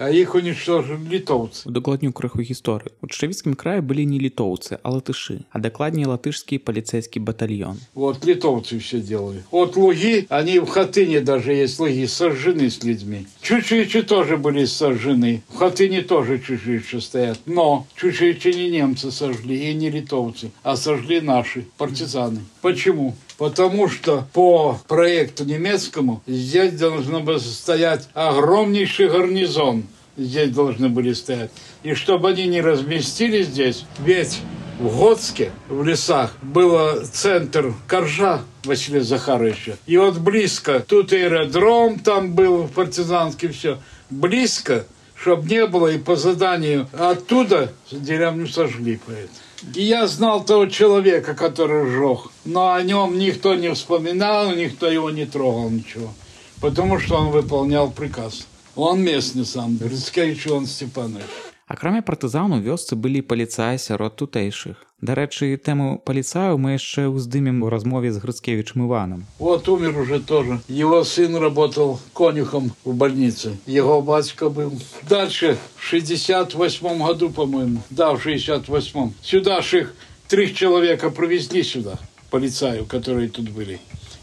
а 0.00 0.08
іх 0.10 0.34
уничтожили 0.34 1.08
літоўцы 1.08 1.64
удакладню 1.68 2.12
крыху 2.12 2.44
гісторыю 2.44 2.92
у 3.00 3.08
чавіцкім 3.08 3.54
краі 3.56 3.80
былі 3.80 4.04
не 4.10 4.18
літоўцы 4.20 4.76
а 4.82 4.92
латышы 4.92 5.36
а 5.50 5.60
дакладней 5.66 6.04
латышскі 6.10 6.58
паліцейскі 6.68 7.20
батальон 7.28 7.80
вот 7.94 8.24
литовцы 8.28 8.78
все 8.78 9.00
делали 9.00 9.42
вот 9.50 9.76
луги 9.76 10.26
они 10.28 10.58
в 10.60 10.68
хатыне 10.68 11.20
даже 11.20 11.56
есть 11.56 11.80
луги 11.80 12.04
сожжены 12.04 12.68
с 12.68 12.84
людьми 12.84 13.26
чучуичи 13.40 14.02
тоже 14.02 14.36
были 14.36 14.66
сожжены 14.66 15.42
в 15.48 15.56
хатыне 15.56 16.02
тоже 16.02 16.38
чучуичи 16.38 17.00
стоят 17.00 17.40
но 17.46 17.86
чучуичи 17.96 18.52
не 18.52 18.70
немцы 18.70 19.10
сожгли 19.10 19.70
и 19.70 19.74
не 19.74 19.90
литовцы 19.90 20.50
а 20.62 20.76
сожгли 20.76 21.20
наши 21.20 21.64
партизаны 21.78 22.44
почему 22.60 23.14
Потому 23.41 23.89
что 23.89 24.27
по 24.33 24.79
проекту 24.87 25.45
немецкому 25.45 26.21
здесь 26.27 26.73
должно 26.73 27.21
было 27.21 27.39
стоять 27.39 28.07
огромнейший 28.13 29.09
гарнизон. 29.09 29.85
Здесь 30.15 30.51
должны 30.51 30.89
были 30.89 31.11
стоять. 31.13 31.49
И 31.81 31.95
чтобы 31.95 32.29
они 32.29 32.45
не 32.45 32.61
разместились 32.61 33.47
здесь, 33.47 33.85
ведь 33.97 34.41
в 34.79 34.95
Готске, 34.95 35.51
в 35.69 35.83
лесах, 35.83 36.35
был 36.43 37.03
центр 37.11 37.73
Коржа 37.87 38.41
Василия 38.63 39.01
Захаровича. 39.01 39.73
И 39.87 39.97
вот 39.97 40.19
близко, 40.19 40.79
тут 40.79 41.11
аэродром 41.11 41.97
там 41.97 42.33
был, 42.33 42.67
партизанский, 42.67 43.47
все. 43.47 43.79
Близко, 44.11 44.85
чтобы 45.21 45.47
не 45.47 45.67
было, 45.67 45.87
и 45.87 45.97
по 45.99 46.15
заданию 46.15 46.87
оттуда 46.93 47.71
деревню 47.91 48.47
сожгли 48.47 48.99
поэтому. 49.05 49.29
И 49.75 49.83
я 49.83 50.07
знал 50.07 50.43
того 50.43 50.65
человека, 50.65 51.35
который 51.35 51.91
сжег. 51.91 52.31
Но 52.45 52.73
о 52.73 52.81
нем 52.81 53.19
никто 53.19 53.53
не 53.53 53.71
вспоминал, 53.71 54.55
никто 54.55 54.89
его 54.89 55.11
не 55.11 55.25
трогал, 55.25 55.69
ничего. 55.69 56.11
Потому 56.59 56.99
что 56.99 57.17
он 57.17 57.29
выполнял 57.29 57.91
приказ. 57.91 58.47
Он 58.75 59.01
местный 59.03 59.45
сам, 59.45 59.77
Грицкевич 59.77 60.47
Иван 60.47 60.65
Степанович. 60.65 61.50
Акрамя 61.70 62.02
партызан 62.02 62.52
у 62.52 62.58
вёсцы 62.62 62.94
былі 62.94 63.22
паліцаі 63.26 63.78
сярод 63.82 64.14
тутэйшых. 64.20 64.86
Дарэчы, 65.02 65.48
тэму 65.58 65.98
паліцаю 66.08 66.56
мы 66.62 66.78
яшчэ 66.78 67.04
ўздымем 67.10 67.60
у 67.66 67.68
размове 67.68 68.12
з 68.12 68.22
Грыцкевичем 68.22 68.86
Иваном. 68.86 69.26
Вот 69.38 69.68
умер 69.68 69.98
уже 69.98 70.20
тоже. 70.20 70.60
Его 70.68 71.02
сын 71.04 71.36
работал 71.36 72.00
конюхом 72.14 72.72
в 72.84 72.94
больнице. 72.94 73.58
Его 73.66 74.00
батька 74.00 74.48
был. 74.48 74.72
Дальше, 75.08 75.58
в 75.76 75.82
68 75.82 76.98
году, 77.04 77.30
по-моему. 77.30 77.82
Да, 77.90 78.14
в 78.14 78.26
68-м. 78.26 79.12
Сюда 79.22 79.60
ж 79.60 79.74
их 79.74 79.94
три 80.28 80.54
человека 80.54 81.10
провезли 81.10 81.62
сюда, 81.62 81.98
полицаю, 82.30 82.86
которые 82.86 83.28
тут 83.28 83.50
были 83.50 83.80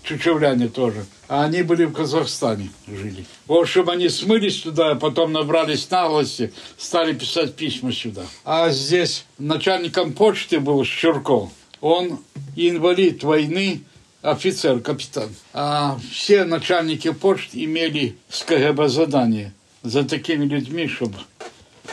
чучевляне 0.09 0.69
тоже. 0.69 1.05
А 1.29 1.45
они 1.45 1.62
были 1.62 1.85
в 1.85 1.93
Казахстане, 1.93 2.71
жили. 2.87 3.27
В 3.47 3.53
общем, 3.53 3.88
они 3.91 4.09
смылись 4.09 4.61
туда, 4.61 4.93
а 4.93 4.95
потом 4.95 5.33
набрались 5.33 5.91
наглости, 5.91 6.53
стали 6.79 7.12
писать 7.12 7.55
письма 7.55 7.93
сюда. 7.93 8.23
А 8.45 8.71
здесь 8.71 9.27
начальником 9.38 10.12
почты 10.12 10.61
был 10.61 10.83
Щурков. 10.85 11.50
Он 11.81 12.21
инвалид 12.57 13.23
войны, 13.23 13.83
офицер, 14.23 14.81
капитан. 14.81 15.29
А 15.53 15.99
все 16.11 16.45
начальники 16.45 17.12
почты 17.12 17.65
имели 17.65 18.17
с 18.31 18.43
КГБ 18.43 18.88
задание 18.88 19.53
за 19.83 20.05
такими 20.05 20.47
людьми, 20.47 20.88
чтобы 20.88 21.17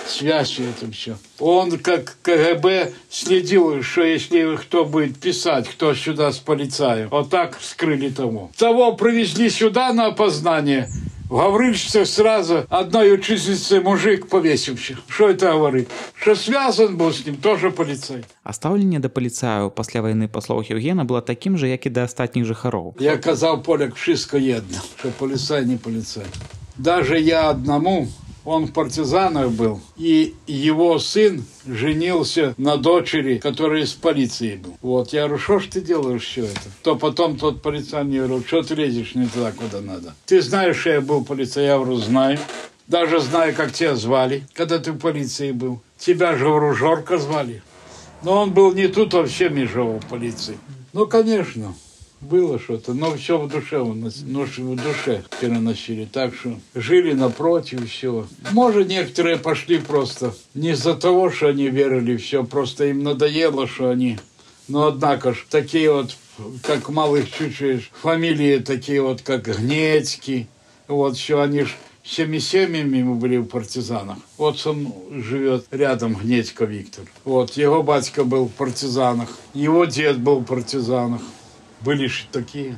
связь 0.06 0.58
это 0.58 0.90
все. 0.92 1.16
Он 1.38 1.78
как 1.78 2.16
КГБ 2.22 2.92
следил, 3.10 3.82
что 3.82 4.02
если 4.02 4.56
кто 4.56 4.84
будет 4.84 5.18
писать, 5.18 5.68
кто 5.68 5.94
сюда 5.94 6.32
с 6.32 6.38
полицаем, 6.38 7.08
вот 7.08 7.30
так 7.30 7.58
скрыли 7.60 8.10
того. 8.10 8.50
Того 8.56 8.92
привезли 8.92 9.50
сюда 9.50 9.92
на 9.92 10.06
опознание, 10.06 10.88
в 11.30 11.36
Гаврильщицах 11.36 12.08
сразу 12.08 12.66
одной 12.68 13.14
учительницы 13.14 13.80
мужик 13.80 14.28
повесився. 14.28 14.96
Что 15.06 15.28
это 15.28 15.52
говорит? 15.52 15.88
Что 16.20 16.34
связан 16.34 16.96
был 16.96 17.12
с 17.12 17.24
ним, 17.24 17.36
тоже 17.36 17.70
полицай. 17.70 18.24
А 18.42 18.52
стаўленне 18.52 18.98
да 18.98 19.08
паліцаю 19.08 19.70
пасля 19.70 20.02
вайны 20.02 20.26
па 20.26 20.40
словах 20.40 20.70
Евгена 20.70 21.04
было 21.04 21.22
такім 21.22 21.54
жа, 21.56 21.70
як 21.70 21.86
і 21.86 21.90
да 21.90 22.10
астатніх 22.10 22.50
жыхароў. 22.50 22.98
Я 22.98 23.14
казаў 23.14 23.62
поляк 23.62 23.94
wszystko 23.94 24.42
jedno, 24.42 24.82
что 24.98 25.14
полицай 25.14 25.64
не 25.66 25.76
полицай. 25.76 26.26
Даже 26.76 27.20
я 27.20 27.50
одному 27.50 28.08
он 28.45 28.67
в 28.67 28.73
партизанах 28.73 29.49
был, 29.49 29.81
и 29.97 30.35
его 30.47 30.99
сын 30.99 31.43
женился 31.65 32.53
на 32.57 32.77
дочери, 32.77 33.37
которая 33.39 33.83
из 33.83 33.93
полиции 33.93 34.55
был. 34.55 34.77
Вот, 34.81 35.13
я 35.13 35.27
говорю, 35.27 35.41
что 35.41 35.59
ж 35.59 35.67
ты 35.67 35.81
делаешь 35.81 36.23
все 36.23 36.45
это? 36.45 36.69
То 36.83 36.95
потом 36.95 37.37
тот 37.37 37.61
полицай 37.61 38.03
мне 38.03 38.19
говорил, 38.19 38.43
что 38.45 38.61
ты 38.61 38.75
лезешь 38.75 39.15
не 39.15 39.27
туда, 39.27 39.51
куда 39.51 39.81
надо. 39.81 40.15
Ты 40.25 40.41
знаешь, 40.41 40.77
что 40.77 40.91
я 40.91 41.01
был 41.01 41.25
полицай? 41.25 41.65
Я 41.65 41.77
говорю, 41.77 41.97
знаю. 41.97 42.39
Даже 42.87 43.19
знаю, 43.19 43.55
как 43.55 43.73
тебя 43.73 43.95
звали, 43.95 44.47
когда 44.53 44.77
ты 44.77 44.91
в 44.91 44.99
полиции 44.99 45.51
был. 45.51 45.81
Тебя 45.97 46.37
же 46.37 46.45
Жорка 46.75 47.17
звали. 47.17 47.63
Но 48.21 48.41
он 48.41 48.51
был 48.51 48.73
не 48.73 48.87
тут 48.87 49.13
вообще 49.15 49.49
межевой 49.49 49.99
в 49.99 50.05
полиции. 50.05 50.57
Ну, 50.93 51.07
конечно, 51.07 51.73
было 52.25 52.59
что-то, 52.59 52.93
но 52.93 53.15
все 53.15 53.37
в 53.37 53.47
душе 53.47 53.79
у 53.79 53.93
нас, 53.93 54.23
ну, 54.25 54.45
в 54.45 54.75
душе 54.75 55.23
переносили. 55.39 56.05
Так 56.11 56.33
что 56.35 56.59
жили 56.73 57.13
напротив, 57.13 57.89
все. 57.89 58.27
Может, 58.51 58.87
некоторые 58.87 59.37
пошли 59.37 59.79
просто 59.79 60.33
не 60.53 60.71
из-за 60.71 60.95
того, 60.95 61.31
что 61.31 61.47
они 61.47 61.69
верили, 61.69 62.17
все, 62.17 62.43
просто 62.43 62.85
им 62.85 63.03
надоело, 63.03 63.67
что 63.67 63.89
они. 63.89 64.17
Но 64.67 64.87
однако 64.87 65.33
ж, 65.33 65.45
такие 65.49 65.91
вот, 65.91 66.15
как 66.63 66.89
малых 66.89 67.31
чуть-чуть, 67.31 67.91
фамилии 68.01 68.57
такие 68.59 69.01
вот, 69.01 69.21
как 69.21 69.47
Гнецкий, 69.47 70.47
вот 70.87 71.17
все, 71.17 71.41
они 71.41 71.63
ж 71.63 71.75
всеми 72.05 72.37
семьями 72.37 73.01
мы 73.01 73.15
были 73.15 73.37
в 73.37 73.45
партизанах. 73.45 74.17
Вот 74.37 74.65
он 74.65 74.93
живет 75.11 75.65
рядом, 75.71 76.15
Гнедько 76.15 76.65
Виктор. 76.65 77.05
Вот, 77.23 77.57
его 77.57 77.81
батька 77.83 78.23
был 78.23 78.45
в 78.45 78.51
партизанах, 78.51 79.29
его 79.53 79.85
дед 79.85 80.19
был 80.19 80.39
в 80.39 80.45
партизанах. 80.45 81.21
Были 81.85 82.07
ж 82.07 82.25
такие. 82.31 82.77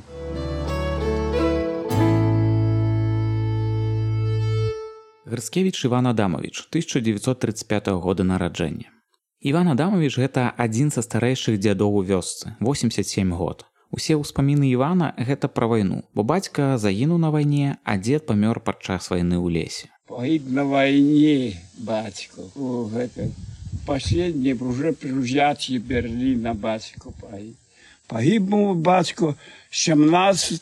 Гарскевич 5.26 5.86
Іван 5.86 6.08
Адамович 6.08 6.68
1935 6.70 7.88
года 7.88 8.24
нараджэння. 8.24 8.92
Іван 9.40 9.68
Адамович 9.72 10.20
гэта 10.20 10.52
адзін 10.58 10.92
са 10.92 11.00
старэйшых 11.00 11.56
дзядоў 11.56 11.96
у 12.00 12.04
вёсцы 12.04 12.60
87 12.60 13.32
год. 13.32 13.64
Усе 13.92 14.20
ўспаміны 14.20 14.68
Івана 14.76 15.16
гэта 15.16 15.48
пра 15.48 15.68
вайну, 15.72 16.04
бо 16.14 16.24
бацька 16.24 16.76
загінуў 16.76 17.18
на 17.18 17.32
вайне, 17.32 17.80
а 17.88 17.96
дзед 17.96 18.28
памёр 18.28 18.60
падчас 18.60 19.08
вайны 19.08 19.40
ў 19.40 19.48
лесе. 19.48 19.88
Погиб 20.08 20.52
на 20.52 20.66
войне 20.66 21.56
батько. 21.80 22.44
О, 22.60 22.92
это 22.92 23.32
последний 23.86 24.52
уже 24.52 24.92
приезжать 24.92 25.70
Берлина 25.80 26.54
батько 26.54 27.12
погиб. 27.12 27.56
Погиб 28.08 28.44
мой 28.44 28.76
батько 28.76 29.36
17 29.70 30.62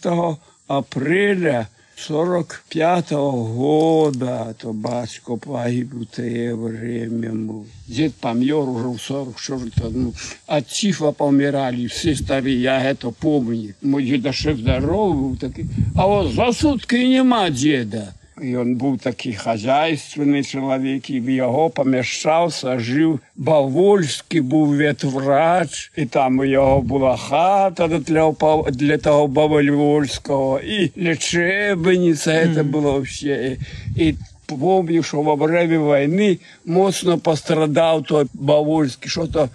апреля 0.67 1.69
45 1.95 3.11
-го 3.11 3.53
года, 3.53 4.55
то 4.59 4.73
батько 4.73 5.35
погиб 5.35 5.93
в 5.93 6.05
то 6.05 6.21
время. 6.21 7.63
Дед 7.87 8.15
помер 8.15 8.67
уже 8.67 8.89
в 8.89 8.99
44 8.99 9.89
ну, 9.91 10.13
От 10.47 10.67
тифа 10.67 11.11
помирали 11.11 11.87
все 11.87 12.15
старые, 12.15 12.61
я 12.61 12.83
это 12.83 13.11
помню. 13.11 13.75
Мой 13.81 14.03
дедушек 14.05 14.57
здоровый 14.57 15.37
такой. 15.37 15.67
А 15.95 16.07
вот 16.07 16.33
за 16.33 16.51
сутки 16.51 16.95
нема 16.95 17.49
деда 17.49 18.13
Ён 18.40 18.76
быў 18.80 18.97
такі 18.97 19.35
хозяйственны 19.37 20.40
чалавек 20.40 21.11
і 21.12 21.20
в 21.20 21.28
яго 21.28 21.68
памяшчаўся 21.76 22.78
жыў 22.80 23.18
бавольскі 23.37 24.40
быў 24.40 24.73
ветврач 24.80 25.92
і 25.97 26.06
там 26.09 26.40
у 26.40 26.49
яго 26.49 26.80
была 26.80 27.16
хата 27.20 27.88
для 27.88 28.32
для 28.73 28.99
таго 28.99 29.26
бавальвольского 29.28 30.56
і 30.56 30.88
лечебніца 30.97 32.32
это 32.32 32.64
было 32.64 33.02
все 33.04 33.59
і 33.97 34.16
помню 34.47 35.02
что 35.02 35.23
во 35.23 35.37
время 35.37 35.78
войны 35.78 36.40
моцна 36.64 37.18
пострадаў 37.18 38.02
той 38.04 38.26
бавольскі 38.32 39.09
что-то 39.09 39.50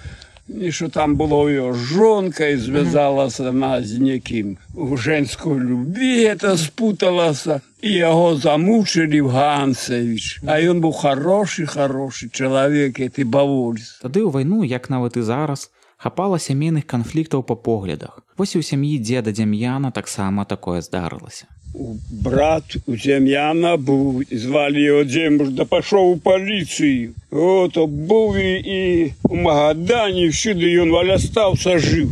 і 0.49 0.71
що 0.71 0.89
там 0.89 1.15
было 1.17 1.49
ее 1.49 1.73
жонка 1.73 2.45
і 2.45 2.57
звязалася 2.57 3.49
она 3.49 3.81
з 3.81 3.97
некім 3.99 4.57
у 4.73 4.97
женскую 4.97 5.59
любви 5.59 6.25
это 6.25 6.57
спуталася 6.57 7.61
і 7.81 7.91
яго 7.91 8.35
замучылі 8.37 9.21
в 9.21 9.29
ганцевич 9.29 10.39
а 10.45 10.61
ён 10.61 10.85
быў 10.85 10.93
хороший 10.93 11.65
хороший 11.65 12.29
чалавек 12.29 12.97
ты 12.97 13.25
бавольс 13.25 13.97
Тады 14.05 14.21
ў 14.21 14.29
вайну 14.29 14.63
як 14.63 14.89
нават 14.89 15.17
і 15.17 15.25
зараз 15.25 15.71
хапала 15.97 16.37
сямейных 16.37 16.85
канфліктаў 16.85 17.41
па 17.41 17.55
поглядах 17.55 18.21
вось 18.37 18.53
і 18.53 18.61
ў 18.61 18.63
сям'і 18.63 19.01
дзеда 19.01 19.33
дзям'яна 19.33 19.89
таксама 19.89 20.45
такое 20.45 20.81
здарылася 20.85 21.49
брат 21.74 22.64
у 22.86 22.94
Демьяна 22.94 23.76
был, 23.76 24.22
звали 24.30 24.80
его 24.80 25.02
Демуш, 25.02 25.48
да 25.48 25.64
пошел 25.64 26.14
в 26.14 26.20
полицию. 26.20 27.14
Вот, 27.30 27.76
был 27.76 28.34
и, 28.34 28.58
и 28.58 29.12
в 29.22 29.34
Магадане, 29.34 30.30
всюду, 30.30 30.66
и 30.66 30.76
он 30.78 30.90
валя 30.90 31.14
остался 31.14 31.78
жив. 31.78 32.10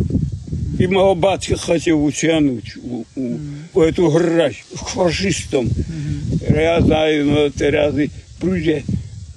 И 0.78 0.86
моего 0.86 1.16
батька 1.16 1.56
хотел 1.56 2.04
утянуть 2.04 2.76
у, 2.76 3.04
у, 3.16 3.38
у 3.74 3.80
эту 3.80 4.10
грязь. 4.10 4.62
Mm-hmm. 4.94 6.60
Я 6.60 6.80
знаю, 6.80 7.26
ну, 7.26 7.36
это 7.46 7.70
разные 7.70 8.10
друзья. 8.40 8.82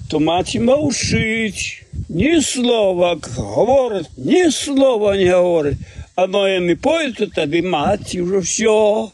То 0.08 0.20
мать 0.20 0.54
молчить, 0.56 1.82
ни 2.08 2.38
слова 2.40 3.16
говорит, 3.16 4.08
ни 4.16 4.50
слова 4.50 5.16
не 5.16 5.24
говорит. 5.24 5.78
Оно 6.14 6.46
и 6.46 6.60
не 6.60 6.74
поет, 6.74 7.16
тогда 7.34 7.62
мать 7.62 8.14
уже 8.14 8.42
все. 8.42 9.10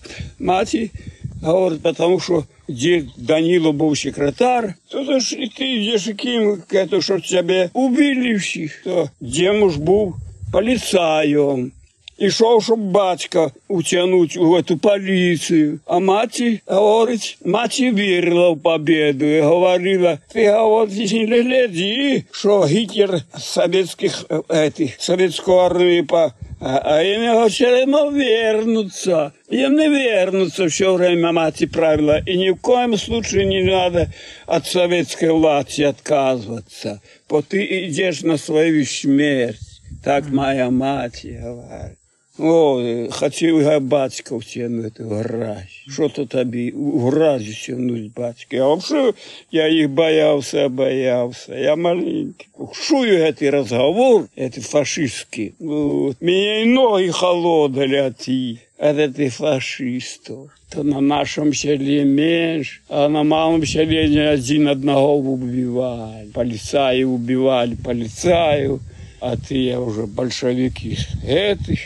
Мать 1.41 1.51
говорит, 1.51 1.81
потому 1.81 2.19
что 2.19 2.45
где 2.67 3.07
Данила 3.17 3.71
был 3.71 3.95
секретарь, 3.95 4.75
то 4.89 5.19
ж 5.19 5.33
и 5.33 5.49
ты 5.49 5.83
идешь 5.83 6.07
кем, 6.17 6.63
это 6.69 7.01
что 7.01 7.19
тебя 7.19 7.69
убили 7.73 8.38
всех, 8.38 8.83
то 8.83 9.09
где 9.19 9.51
муж 9.51 9.77
был 9.77 10.15
полицаем. 10.51 11.73
Ішов, 12.17 12.63
щоб 12.63 12.79
батька 12.79 13.51
утягнуть 13.67 14.38
у 14.38 14.62
цю 14.62 14.77
поліцію. 14.77 15.79
А 15.86 15.99
маті, 15.99 16.62
говорить, 16.65 17.38
маті 17.45 17.91
вірила 17.91 18.49
в 18.49 18.59
победу 18.59 19.25
і 19.25 19.41
говорила, 19.41 20.17
ти, 20.33 20.51
говорить, 20.51 21.29
не 21.29 21.41
гляди, 21.41 22.23
що 22.31 22.65
Гітлер 22.65 23.21
советських, 23.39 24.25
этих, 24.49 24.89
советську 24.97 25.51
армію 25.51 26.05
по 26.05 26.31
а, 26.60 26.78
а 26.84 27.02
им 27.02 27.48
все 27.48 27.70
равно 27.70 28.10
вернутся. 28.10 29.32
Им 29.48 29.76
не 29.76 29.88
вернутся 29.88 30.68
все 30.68 30.94
время 30.94 31.32
мать 31.32 31.62
правила. 31.72 32.20
И 32.24 32.36
ни 32.36 32.50
в 32.50 32.56
коем 32.56 32.96
случае 32.96 33.44
не 33.44 33.62
надо 33.62 34.12
от 34.46 34.66
советской 34.66 35.30
власти 35.30 35.82
отказываться. 35.82 37.00
Вот 37.28 37.48
ты 37.48 37.86
идешь 37.86 38.22
на 38.22 38.36
свою 38.38 38.84
смерть. 38.84 39.58
Так 40.04 40.28
моя 40.30 40.70
мать 40.70 41.24
говорит. 41.24 41.97
О, 42.39 42.81
хотів 43.09 43.62
я 43.62 43.79
батька 43.79 44.36
втягнути 44.36 45.03
в 45.03 45.13
грязь. 45.13 45.83
Що 45.89 46.09
то 46.09 46.25
тобі 46.25 46.71
в 46.75 47.09
грязь 47.09 47.43
втягнуть 47.43 48.13
батька? 48.13 48.57
А 48.57 48.73
взагалі 48.73 49.13
я 49.51 49.67
їх 49.67 49.89
боявся, 49.89 50.69
боявся. 50.69 51.55
Я 51.55 51.75
маленький. 51.75 52.47
Шую 52.73 53.19
этот 53.19 53.51
разговор, 53.51 54.27
это 54.36 54.62
фашистский. 54.62 55.53
Вот. 55.59 56.21
Меня 56.21 56.62
и 56.62 56.65
ноги 56.65 57.12
холодали 57.12 57.97
от 57.97 58.27
их, 58.27 58.59
от 58.79 58.97
этих 58.97 59.33
фашистов. 59.33 60.49
То 60.69 60.83
на 60.83 61.01
нашем 61.01 61.53
селе 61.53 62.03
меньше, 62.03 62.81
а 62.89 63.09
на 63.09 63.23
малом 63.23 63.65
селе 63.65 64.09
не 64.09 64.27
один 64.33 64.67
одного 64.67 65.17
убивали. 65.17 66.31
Полицаи 66.33 67.03
убивали 67.03 67.75
полицаев, 67.75 68.79
а 69.19 69.38
ты 69.38 69.77
уже 69.77 70.07
большевики 70.07 70.97
этих 71.27 71.79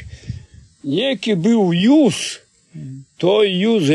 некий 0.83 1.35
был 1.35 1.71
юз, 1.71 2.41
то 3.17 3.43
юз 3.43 3.89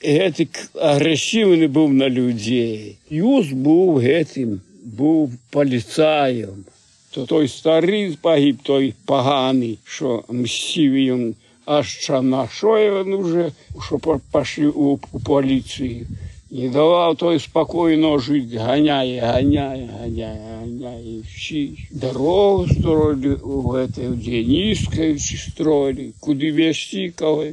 гэтый 0.00 0.48
агрэсіўны 0.74 1.68
быў 1.68 1.88
на 1.92 2.08
людзей. 2.08 2.98
Юз 3.10 3.52
быў 3.52 4.00
гэтым, 4.00 4.60
быў 4.84 5.30
паліцаем. 5.50 6.64
То 7.12 7.26
той 7.26 7.48
стары 7.48 8.16
пагіб 8.22 8.62
той 8.62 8.94
паганы, 9.06 9.76
што 9.84 10.22
мсціў 10.30 10.94
ён 11.14 11.22
аж 11.66 11.86
чана 12.06 12.46
шо 12.48 12.78
ён 12.78 13.14
уже, 13.14 13.50
што 13.82 13.98
пашлі 14.30 14.70
у, 14.70 14.98
у 15.12 15.18
паліцыі. 15.18 16.06
Не 16.55 16.69
даваў 16.71 17.17
той 17.19 17.39
спакойно 17.43 18.13
жыць, 18.25 18.55
ганяе, 18.55 19.19
ганяе, 19.19 19.87
ганяе, 19.91 20.35
ганяе. 20.51 21.15
Всі 21.27 21.89
дорогу 21.91 22.67
строили, 22.67 23.35
у 23.43 23.73
этой 23.73 24.15
Денисковичи 24.15 25.35
строили, 25.35 26.13
куды 26.21 26.51
вести 26.51 27.09
кого, 27.11 27.43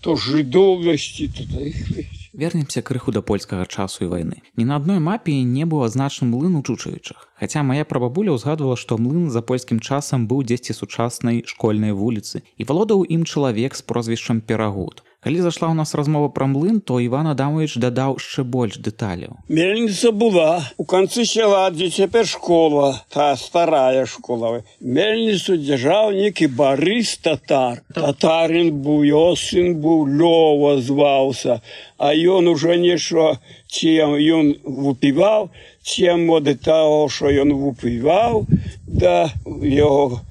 то 0.00 0.14
жидов 0.14 0.84
вести, 0.84 1.26
то 1.26 1.60
их 1.60 1.90
вести. 1.90 2.24
Вернемся 2.34 2.82
крыху 2.82 3.12
да 3.12 3.22
польскага 3.22 3.66
часу 3.66 4.04
і 4.04 4.08
вайны. 4.08 4.42
Ні 4.56 4.64
на 4.64 4.76
адной 4.76 4.98
мапе 4.98 5.34
не 5.42 5.66
быў 5.66 5.82
азначаны 5.86 6.30
млын 6.30 6.56
у 6.58 6.62
Чучавічах. 6.62 7.30
Хаця 7.38 7.62
моя 7.62 7.84
прабабуля 7.84 8.34
ўзгадвала, 8.34 8.74
што 8.74 8.98
млын 8.98 9.30
за 9.30 9.42
польскім 9.42 9.78
часам 9.78 10.26
быў 10.26 10.42
дзесьці 10.42 10.74
сучаснай 10.74 11.42
школьнай 11.46 11.94
вуліцы 11.94 12.42
і 12.58 12.66
валодаў 12.66 13.06
ім 13.06 13.22
чалавек 13.22 13.78
з 13.78 13.82
прозвішчам 13.82 14.42
перагуд. 14.42 15.02
Калі 15.23 15.43
зайшла 15.43 15.67
ў 15.67 15.75
нас 15.75 15.91
размова 15.99 16.31
пра 16.31 16.47
млын, 16.47 16.79
то 16.79 16.95
Іван 17.03 17.27
Адамович 17.27 17.75
дадаў 17.83 18.15
яшчэ 18.15 18.47
больш 18.47 18.79
дэталяў. 18.79 19.35
Мельница 19.51 20.13
была 20.15 20.63
у 20.77 20.85
концы 20.87 21.25
села, 21.25 21.67
где 21.71 21.89
теперь 21.89 22.25
школа, 22.25 23.03
та 23.11 23.35
старая 23.35 24.05
школа. 24.05 24.63
Мельницу 24.79 25.57
держал 25.57 26.11
некий 26.15 26.47
Борис 26.47 27.17
Татар. 27.17 27.83
Татарин 27.93 28.81
был, 28.81 29.03
его 29.03 29.35
сын 29.35 29.75
был, 29.81 30.07
Лева 30.07 30.79
звался. 30.79 31.61
А 31.97 32.13
он 32.15 32.47
уже 32.47 32.77
нечто, 32.77 33.39
чем 33.67 34.15
он 34.15 34.55
выпивал, 34.63 35.51
чем 35.83 36.31
от 36.31 36.47
того, 36.61 37.09
что 37.09 37.25
он 37.25 37.53
выпивал, 37.59 38.45
да 38.87 39.33
его 39.45 40.21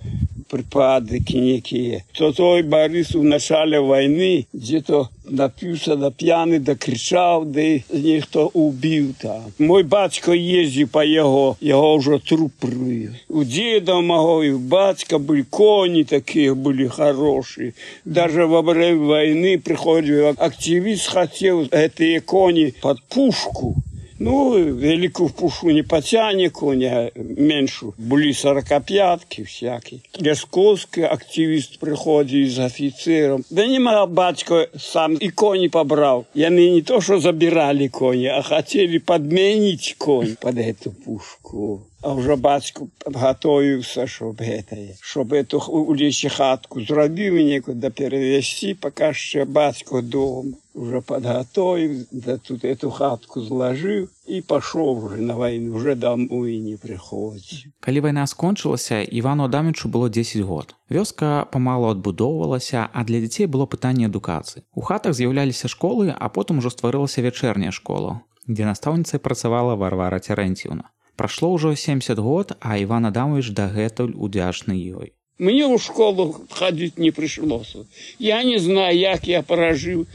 припадки 0.53 1.35
некие. 1.35 2.05
То 2.15 2.31
той 2.31 2.61
Борис 2.61 3.15
в 3.15 3.23
начале 3.23 3.79
войны 3.79 4.45
где-то 4.53 5.09
напился 5.25 5.95
до 5.95 6.11
пьяный, 6.11 6.59
да 6.59 6.75
кричал, 6.75 7.43
да 7.43 7.61
никто 7.61 8.51
убил 8.53 9.15
там. 9.19 9.51
Мой 9.57 9.81
батько 9.81 10.31
ездил 10.31 10.87
по 10.87 11.03
его, 11.03 11.57
его 11.59 11.95
уже 11.95 12.19
труп 12.19 12.53
привез. 12.59 13.13
У 13.29 13.43
деда 13.43 13.99
моего 14.01 14.43
и 14.43 14.51
у 14.51 14.59
батька 14.59 15.17
были 15.17 15.41
кони 15.41 16.03
такие, 16.03 16.53
были 16.53 16.85
хорошие. 16.85 17.73
Даже 18.05 18.45
во 18.45 18.61
время 18.61 19.03
войны 19.03 19.57
приходил 19.57 20.35
активист, 20.37 21.07
хотел 21.07 21.67
эти 21.71 22.19
кони 22.19 22.75
под 22.79 23.01
пушку. 23.05 23.75
Ну, 24.23 24.57
великую 24.57 25.29
пушу 25.29 25.71
не 25.71 25.81
потяне 25.81 26.49
коня, 26.49 27.11
меньшу. 27.15 27.93
Были 27.97 28.31
сорокопятки 28.31 29.43
всякие. 29.43 29.99
Лесковский 30.17 31.05
активист 31.05 31.77
приходил 31.77 32.49
с 32.49 32.57
офицером. 32.57 33.43
Да 33.49 33.67
не 33.67 33.79
моя 33.79 34.05
батько 34.05 34.69
сам 34.79 35.15
и 35.15 35.27
кони 35.27 35.67
побрал. 35.67 36.25
И 36.33 36.41
они 36.41 36.71
не 36.71 36.81
то, 36.81 37.01
что 37.01 37.19
забирали 37.19 37.89
кони, 37.89 38.27
а 38.27 38.41
хотели 38.41 38.97
подменить 38.97 39.95
конь 39.97 40.37
под 40.39 40.57
эту 40.57 40.91
пушку. 40.91 41.85
А 42.01 42.13
уже 42.13 42.37
батько 42.37 42.87
готовился, 43.05 44.07
чтобы 44.07 44.45
это, 44.45 44.77
чтобы 45.01 45.37
эту 45.37 45.59
уличную 45.59 46.33
хатку 46.33 46.79
зробив 46.81 47.33
некуда 47.33 47.91
перевести, 47.91 48.73
пока 48.73 49.13
ще 49.13 49.43
батько 49.43 50.01
дома. 50.01 50.53
Уже 50.75 51.01
подготовив, 51.01 52.07
да 52.11 52.37
тут 52.37 52.65
эту 52.65 52.89
хатку 52.89 53.41
зложив 53.41 54.09
и 54.25 54.41
пошел 54.41 55.05
уже 55.05 55.17
на 55.17 55.35
войну, 55.35 55.75
уже 55.75 55.95
домой 55.95 56.57
не 56.57 56.77
приходит. 56.77 57.65
Калі 57.79 57.99
вайна 57.99 58.25
скончылася, 58.27 59.01
Івану 59.01 59.43
Адамічу 59.43 59.89
было 59.89 60.09
10 60.09 60.41
год. 60.41 60.75
Вёска 60.89 61.45
памалу 61.51 61.87
адбудоўвалася, 61.87 62.89
а 62.93 63.03
для 63.03 63.19
дзяцей 63.19 63.45
было 63.45 63.65
пытанне 63.65 64.05
адукацыі. 64.05 64.63
У 64.73 64.81
хатах 64.81 65.13
з'яўляліся 65.13 65.67
школы, 65.67 66.09
а 66.09 66.29
потым 66.29 66.57
ужо 66.57 66.69
стварылася 66.69 67.21
вячэрняя 67.21 67.71
школа, 67.71 68.21
дзе 68.47 68.65
настаўніцай 68.65 69.19
працавала 69.19 69.75
Варвара 69.75 70.17
Цярэнціўна. 70.19 70.89
Прашло 71.15 71.53
ўжо 71.53 71.75
70 71.75 72.17
год, 72.17 72.57
а 72.59 72.77
Іван 72.77 73.05
Адамович 73.05 73.53
дагэтуль 73.53 74.17
удзячны 74.17 74.73
ёй. 74.73 75.13
Мне 75.39 75.67
в 75.67 75.79
школу 75.81 76.35
ходить 76.49 76.97
не 76.97 77.11
пришлось. 77.11 77.75
Я 78.19 78.43
не 78.43 78.59
знаю, 78.59 78.97
як 78.97 79.27
я 79.27 79.41
прожил. 79.41 80.05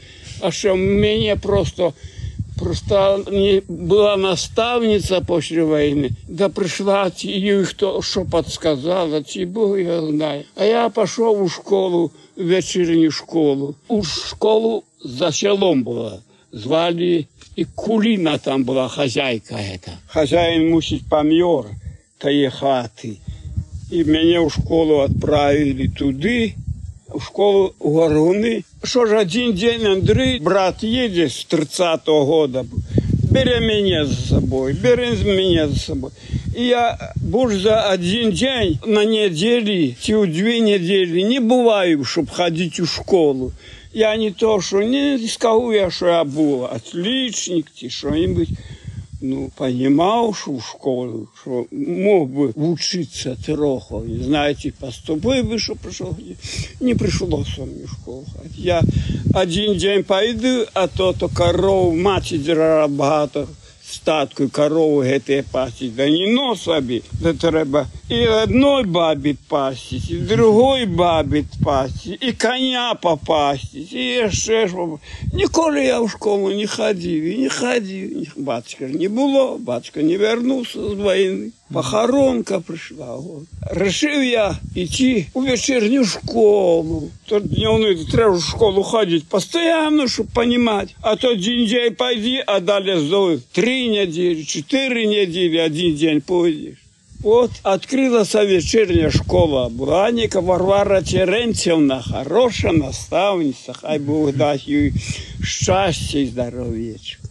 А 0.41 0.51
что 0.51 0.75
мне 0.75 1.35
просто 1.35 1.93
просто 2.59 3.23
не 3.31 3.61
была 3.67 4.17
наставница 4.17 5.21
после 5.21 5.63
войны, 5.63 6.09
да 6.27 6.49
пришла 6.49 7.11
ей 7.21 7.65
кто 7.65 8.01
что 8.01 8.25
подсказала, 8.25 9.21
ті 9.21 9.45
Бог 9.45 9.79
я 9.79 10.01
знаю. 10.01 10.43
А 10.55 10.65
я 10.65 10.89
пошел 10.89 11.43
в 11.45 11.49
школу, 11.49 12.11
в 12.35 12.41
вечернюю 12.41 13.11
школу. 13.11 13.75
У 13.87 14.03
школу 14.03 14.83
за 15.03 15.31
селом 15.31 15.83
была. 15.83 16.21
Звали 16.51 17.27
и 17.55 17.65
Кулина 17.75 18.39
там 18.39 18.63
была 18.63 18.87
хозяйка 18.87 19.55
эта. 19.55 19.91
Хозяин 20.07 20.69
мусить 20.69 21.03
помер, 21.09 21.65
тої 22.17 22.49
хаты. 22.49 23.19
И 23.91 24.03
меня 24.03 24.41
в 24.41 24.49
школу 24.49 24.99
отправили 24.99 25.87
туды, 25.87 26.55
в 27.07 27.21
школу 27.21 27.73
Горгуны. 27.79 28.63
Что 28.81 29.05
ж, 29.05 29.17
один 29.17 29.53
день 29.53 29.85
Андрей, 29.85 30.39
брат, 30.39 30.83
едет 30.83 31.33
с 31.33 31.45
30-го 31.45 32.25
года, 32.25 32.65
бери 33.29 33.59
меня 33.59 34.05
за 34.05 34.15
собой, 34.15 34.71
бери 34.71 35.21
меня 35.25 35.67
за 35.67 35.77
собой. 35.77 36.11
И 36.55 36.63
я 36.63 36.97
больше 37.17 37.59
за 37.59 37.89
один 37.89 38.31
день 38.31 38.79
на 38.85 39.03
неделе, 39.03 39.97
те 40.01 40.25
две 40.25 40.61
недели 40.61 41.19
не 41.21 41.39
бываю, 41.39 42.05
чтобы 42.05 42.29
ходить 42.29 42.79
в 42.79 42.85
школу. 42.85 43.51
Я 43.91 44.15
не 44.15 44.31
то, 44.31 44.61
что 44.61 44.81
не 44.81 45.27
скажу 45.27 45.71
я, 45.71 45.91
что 45.91 46.07
я 46.07 46.23
был 46.23 46.63
отличник, 46.63 47.67
что-нибудь 47.89 48.49
ну, 49.21 49.51
понимал, 49.55 50.31
в 50.31 50.61
школу, 50.61 51.27
что 51.41 51.67
мог 51.71 52.29
бы 52.29 52.51
учиться 52.55 53.37
троху. 53.45 54.03
И, 54.03 54.17
знаете, 54.19 54.73
поступил 54.79 55.43
бы, 55.43 55.59
что 55.59 55.75
пришел. 55.75 56.15
Не 56.79 56.95
пришлось 56.95 57.57
мне 57.57 57.85
в 57.85 57.91
школу. 57.91 58.25
Я 58.55 58.81
один 59.33 59.77
день 59.77 60.03
пойду, 60.03 60.65
а 60.73 60.87
то 60.87 61.13
то 61.13 61.27
коров, 61.27 61.93
мать 61.95 62.33
багато 62.89 63.47
статку 63.88 64.48
корову 64.48 65.02
гэтай 65.04 65.42
пасіць 65.52 65.92
да 65.96 66.06
не 66.08 66.26
но 66.32 66.54
сабе 66.56 67.00
да 67.20 67.32
трэба 67.44 67.84
і 68.08 68.20
адной 68.36 68.86
бабе 68.96 69.34
пасіць 69.48 70.08
і 70.14 70.20
другой 70.30 70.86
бабе 71.00 71.44
пасці 71.64 72.16
і 72.20 72.32
коня 72.44 72.86
папасціць 73.02 73.92
і 73.92 74.04
яшчэ 74.28 74.64
ж 74.72 74.88
ніколі 75.32 75.84
я 75.84 76.00
ў 76.00 76.08
школу 76.16 76.52
не 76.60 76.66
хадзіў 76.76 77.28
і 77.32 77.36
не 77.44 77.50
хадзіў 77.58 78.44
бацька 78.48 78.88
ж 78.88 78.96
не 79.04 79.12
было 79.20 79.44
бацька 79.70 80.02
не 80.02 80.16
вярнуўся 80.16 80.80
з 80.80 80.94
войны 81.08 81.52
похоронка 81.73 82.59
пришла. 82.59 83.15
Вот. 83.15 83.43
Решил 83.71 84.21
я 84.21 84.59
идти 84.75 85.27
в 85.33 85.43
вечернюю 85.43 86.05
школу. 86.05 87.09
То 87.25 87.39
дневную 87.39 88.05
треба 88.05 88.31
в 88.31 88.41
школу 88.41 88.83
ходить 88.83 89.27
постоянно, 89.27 90.07
чтобы 90.07 90.29
понимать. 90.29 90.95
А 91.01 91.15
то 91.15 91.29
один 91.29 91.65
день 91.65 91.95
пойди, 91.95 92.39
а 92.45 92.59
далее 92.59 92.99
зовут 92.99 93.45
три 93.51 93.87
недели, 93.87 94.43
четыре 94.43 95.05
недели, 95.05 95.57
один 95.57 95.95
день 95.95 96.21
пойдешь. 96.21 96.77
Вот 97.21 97.51
открылась 97.63 98.33
вечерняя 98.33 99.09
школа. 99.09 99.67
Была 99.67 100.09
нека 100.09 100.39
Варвара 100.39 101.01
Терентьевна, 101.01 102.01
хорошая 102.01 102.71
наставница. 102.71 103.73
Хай 103.73 103.99
Бог 103.99 104.33
даст 104.33 104.63
ей 104.63 104.93
счастье 105.43 106.23
и 106.23 106.27
здоровьечко 106.27 107.28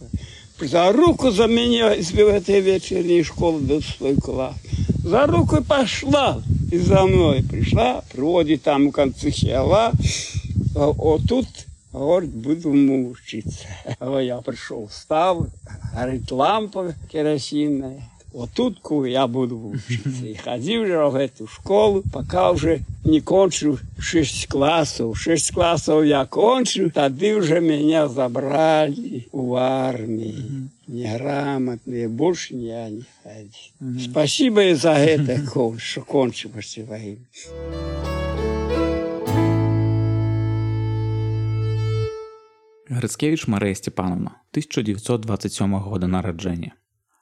за 0.61 0.91
руку 0.91 1.31
за 1.31 1.47
меня 1.47 1.93
из 1.93 2.13
этой 2.13 2.59
вечерней 2.59 3.23
школы 3.23 3.61
до 3.61 3.81
свой 3.81 4.15
класс. 4.15 4.55
За 5.03 5.25
руку 5.25 5.63
пошла 5.63 6.41
и 6.71 6.77
за 6.77 7.05
мной 7.05 7.43
пришла, 7.43 8.03
приводит 8.11 8.63
там 8.63 8.89
в 8.89 8.91
конце 8.91 9.31
села. 9.31 9.91
А 10.75 10.87
вот 10.87 11.21
тут, 11.27 11.47
говорит, 11.91 12.31
буду 12.31 12.69
учиться. 12.71 13.67
А 13.99 14.19
я 14.19 14.37
пришел, 14.41 14.87
встал, 14.87 15.47
горит 15.93 16.31
лампа 16.31 16.93
керосинная. 17.11 18.09
Вот 18.31 18.51
тут 18.53 18.79
я 19.07 19.27
буду 19.27 19.57
учиться. 19.69 20.25
И 20.25 20.35
ходил 20.35 20.85
же 20.85 20.97
в 21.05 21.15
эту 21.15 21.47
школу, 21.47 22.03
пока 22.13 22.51
уже 22.51 22.81
не 23.03 23.21
кончил 23.21 23.79
6 23.97 24.47
классов. 24.47 25.17
6 25.19 25.53
классов 25.53 26.03
я 26.05 26.25
кончил, 26.25 26.91
тогда 26.91 27.27
уже 27.35 27.59
меня 27.59 28.07
забрали 28.07 29.27
в 29.31 29.55
армии. 29.55 30.69
Неграмотные, 30.87 32.07
больше 32.07 32.55
я 32.55 32.89
не 32.89 33.03
ходил. 33.23 33.99
Спасибо 33.99 34.63
и 34.63 34.73
за 34.73 34.91
это, 34.91 35.43
что 35.79 36.01
кончил 36.01 36.49
после 36.51 36.83
войны. 36.83 37.27
Грыцкевіч 42.89 43.47
Марыя 43.47 43.75
Степановна 43.75 44.41
1927 44.51 45.79
года 45.79 46.07
нараджэння 46.07 46.73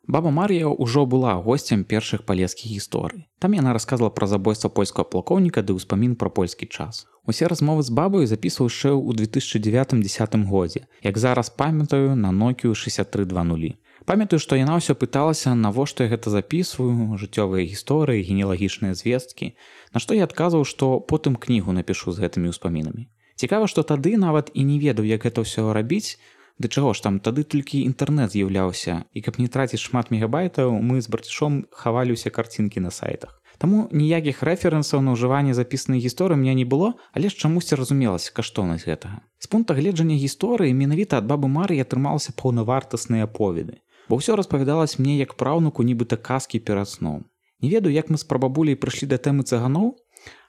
Баба 0.08 0.32
Марія 0.32 0.72
ўжо 0.72 1.04
была 1.04 1.36
госцем 1.36 1.84
першых 1.84 2.24
палескіх 2.24 2.72
гісторый. 2.72 3.28
Там 3.44 3.52
яна 3.52 3.76
рассказала 3.76 4.08
пра 4.08 4.24
забойства 4.24 4.72
польскага 4.72 5.04
плакоўніка 5.04 5.60
ды 5.68 5.76
ўспамін 5.76 6.16
пра 6.16 6.32
польскі 6.32 6.64
час. 6.64 7.12
Усе 7.28 7.52
размовы 7.52 7.84
з 7.84 7.92
бабаю 7.92 8.24
запісваў 8.24 8.72
яшчэ 8.72 8.96
ў 8.96 9.12
2009-10 9.20 10.48
годзе. 10.48 10.88
Як 11.04 11.20
зараз 11.20 11.52
памятаю 11.52 12.16
на 12.16 12.32
нокію 12.32 12.72
6320. 12.72 13.76
Памятаю, 14.08 14.40
што 14.40 14.56
яна 14.56 14.80
ўсё 14.80 14.96
пыталася, 14.96 15.52
навошта 15.52 16.08
я 16.08 16.16
гэта 16.16 16.32
запісваю, 16.32 17.20
жыццёвыя 17.20 17.68
гісторыі, 17.68 18.24
генеалагічныя 18.24 18.96
звесткі. 18.96 19.60
На 19.92 20.00
што 20.00 20.16
я 20.16 20.24
адказваў, 20.24 20.64
што 20.64 21.04
потым 21.04 21.36
кнігу 21.36 21.76
напішу 21.76 22.16
з 22.16 22.24
гэтымі 22.24 22.56
ўспамінамі. 22.56 23.12
Цікава, 23.36 23.68
што 23.68 23.84
тады 23.84 24.16
нават 24.16 24.56
і 24.56 24.64
не 24.64 24.80
ведаў, 24.80 25.04
як 25.04 25.28
гэта 25.28 25.44
ўсё 25.44 25.76
рабіць, 25.76 26.16
Ды 26.58 26.68
чаго 26.68 26.94
ж 26.98 27.04
там 27.06 27.20
тады 27.20 27.44
толькі 27.44 27.86
інтэрнэт 27.86 28.34
з'яўляўся 28.34 29.06
і 29.14 29.22
каб 29.22 29.38
не 29.42 29.48
траціць 29.48 29.84
шмат 29.84 30.10
мегабайтаў 30.14 30.74
мы 30.82 31.02
з 31.02 31.12
барцішом 31.14 31.66
хаваліся 31.72 32.34
карцінкі 32.34 32.82
на 32.82 32.92
сайтах 32.92 33.38
Таму 33.58 33.88
ніякіх 33.90 34.44
рэферэнсаў 34.46 35.02
на 35.02 35.18
ўжыванне 35.18 35.54
запісанай 35.58 35.98
гісторыі 36.02 36.38
мне 36.38 36.54
не 36.54 36.66
было, 36.66 36.94
але 37.18 37.30
ж 37.34 37.38
чамусьці 37.42 37.78
разумелася 37.80 38.30
каштоўнасць 38.38 38.86
гэтага. 38.86 39.26
З 39.42 39.50
пункта 39.50 39.74
гледжання 39.74 40.14
гісторыі 40.14 40.78
менавіта 40.78 41.18
ад 41.18 41.26
бабы 41.26 41.50
Марыі 41.50 41.82
атрымалася 41.82 42.38
паўнавартасныя 42.38 43.26
аповеды. 43.26 43.82
Бо 44.10 44.22
ўсё 44.22 44.38
распавядалась 44.38 45.02
мне 45.02 45.18
як 45.18 45.34
праўнуку 45.42 45.82
нібыта 45.82 46.22
казкі 46.22 46.62
перад 46.62 46.90
сном. 46.90 47.26
Не 47.62 47.74
ведаю, 47.74 47.94
як 47.98 48.14
мы 48.14 48.22
з 48.22 48.30
прабабулей 48.30 48.78
прыйшлі 48.78 49.10
да 49.10 49.18
тэмы 49.18 49.42
цыганоў, 49.42 49.98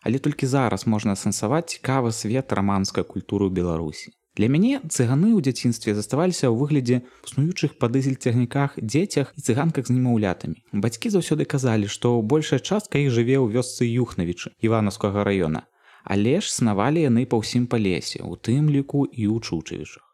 але 0.04 0.20
толькі 0.20 0.44
зараз 0.44 0.84
можна 0.84 1.16
асэнсаваць 1.16 1.72
цікавы 1.72 2.12
свет 2.12 2.52
раманскай 2.52 3.08
культуры 3.08 3.48
ў 3.48 3.56
Беларусі. 3.56 4.12
Для 4.38 4.46
мяне 4.46 4.78
цыганы 4.86 5.34
ў 5.34 5.42
дзяцінстве 5.42 5.92
заставаліся 5.98 6.46
ў 6.46 6.54
выглядзе 6.54 6.96
снуючых 7.26 7.74
па 7.82 7.90
дызель-цягніках 7.90 8.78
дзецях 8.78 9.32
і 9.34 9.42
цыганках 9.42 9.88
з 9.90 9.94
немаўлятамі. 9.96 10.62
Бацькі 10.70 11.10
заўсёды 11.10 11.42
казалі, 11.42 11.90
што 11.90 12.12
большая 12.22 12.62
частка 12.62 13.02
іх 13.02 13.10
жыве 13.10 13.34
ў 13.34 13.50
вёсцы 13.50 13.82
юхнавічы 13.82 14.54
іванаўскага 14.62 15.26
раёна. 15.26 15.66
Але 16.06 16.38
ж 16.38 16.54
снавалі 16.54 17.02
яны 17.02 17.26
па 17.26 17.42
ўсім 17.42 17.66
па 17.66 17.82
лесе, 17.82 18.22
у 18.22 18.38
тым 18.38 18.70
ліку 18.70 19.10
і 19.10 19.26
ў 19.26 19.42
чучавічах. 19.42 20.06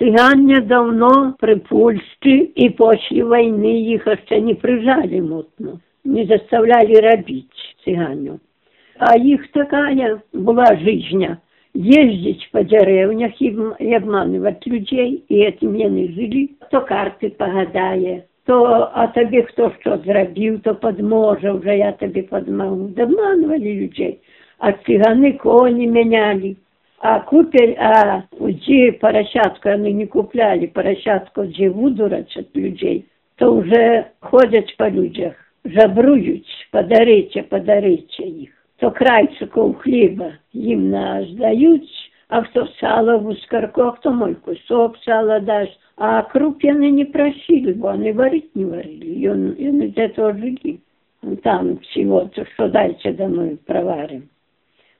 Цыганне 0.00 0.64
даўно 0.64 1.36
пры 1.36 1.60
Польшчы 1.68 2.36
і 2.56 2.70
пошлі 2.78 3.26
вайны 3.28 3.74
іх 3.92 4.08
яшчэ 4.08 4.40
не 4.48 4.56
прыжалі 4.56 5.20
мотно, 5.28 5.76
не 6.08 6.24
заставлялі 6.24 7.04
рабіць 7.04 7.68
цыганю. 7.84 8.40
А 8.96 9.12
іх 9.20 9.44
такая 9.52 10.24
была 10.32 10.72
жыжня 10.80 11.36
ездить 11.77 12.49
по 12.51 12.63
деревнях 12.63 13.33
и, 13.39 13.55
и 13.79 13.93
обманывать 13.93 14.65
людей, 14.65 15.23
и 15.27 15.35
этим 15.39 15.73
яны 15.73 16.07
жили, 16.13 16.51
то 16.69 16.81
карты 16.81 17.29
погадае, 17.29 18.25
то 18.45 18.91
а 18.93 19.07
табе 19.07 19.43
хто 19.43 19.71
што 19.79 19.97
зрабіў, 20.05 20.59
то 20.59 20.73
падможа 20.75 21.53
уже 21.53 21.77
я 21.77 21.91
табе 21.93 22.23
падмагу. 22.23 22.89
Даманвалі 22.97 23.73
людзей, 23.81 24.19
а 24.59 24.71
цыганы 24.71 25.33
коні 25.39 25.87
мянялі. 25.87 26.57
А 26.99 27.19
купель, 27.19 27.75
а 27.79 28.23
дзе 28.39 28.93
парасятку 29.01 29.69
яны 29.69 29.91
не 29.91 30.05
куплялі 30.07 30.67
парасятку, 30.67 31.43
дзе 31.51 31.67
вудураць 31.69 32.31
ад 32.37 32.47
людзей, 32.55 33.05
то 33.35 33.51
уже 33.59 34.07
ходзяць 34.21 34.71
па 34.77 34.87
людзях, 34.87 35.33
жабруюць, 35.65 36.47
падарыце, 36.71 37.43
падарыце 37.51 38.23
іх 38.23 38.51
то 38.77 38.91
крайчиков 38.91 39.77
хлеба 39.79 40.33
им 40.51 40.91
дают, 40.91 41.83
а 42.27 42.41
кто 42.43 42.67
сало 42.79 43.17
в 43.19 43.27
ускорку, 43.27 43.81
а 43.81 43.91
кто 43.93 44.11
мой 44.11 44.35
кусок 44.35 44.97
сала 45.03 45.39
даст. 45.39 45.77
А 45.95 46.23
крупьяны 46.23 46.89
не 46.89 47.05
просили, 47.05 47.73
бо 47.73 47.91
они 47.91 48.11
варить 48.11 48.55
не 48.55 48.65
варили, 48.65 49.05
и 49.05 49.27
он, 49.27 49.51
и 49.51 49.69
он 49.69 49.81
из 49.81 49.95
этого 49.95 50.33
жили. 50.33 50.81
Там 51.43 51.77
всего-то, 51.79 52.45
что 52.53 52.67
дайте, 52.67 53.13
да 53.13 53.27
мы 53.27 53.57
проварим. 53.57 54.29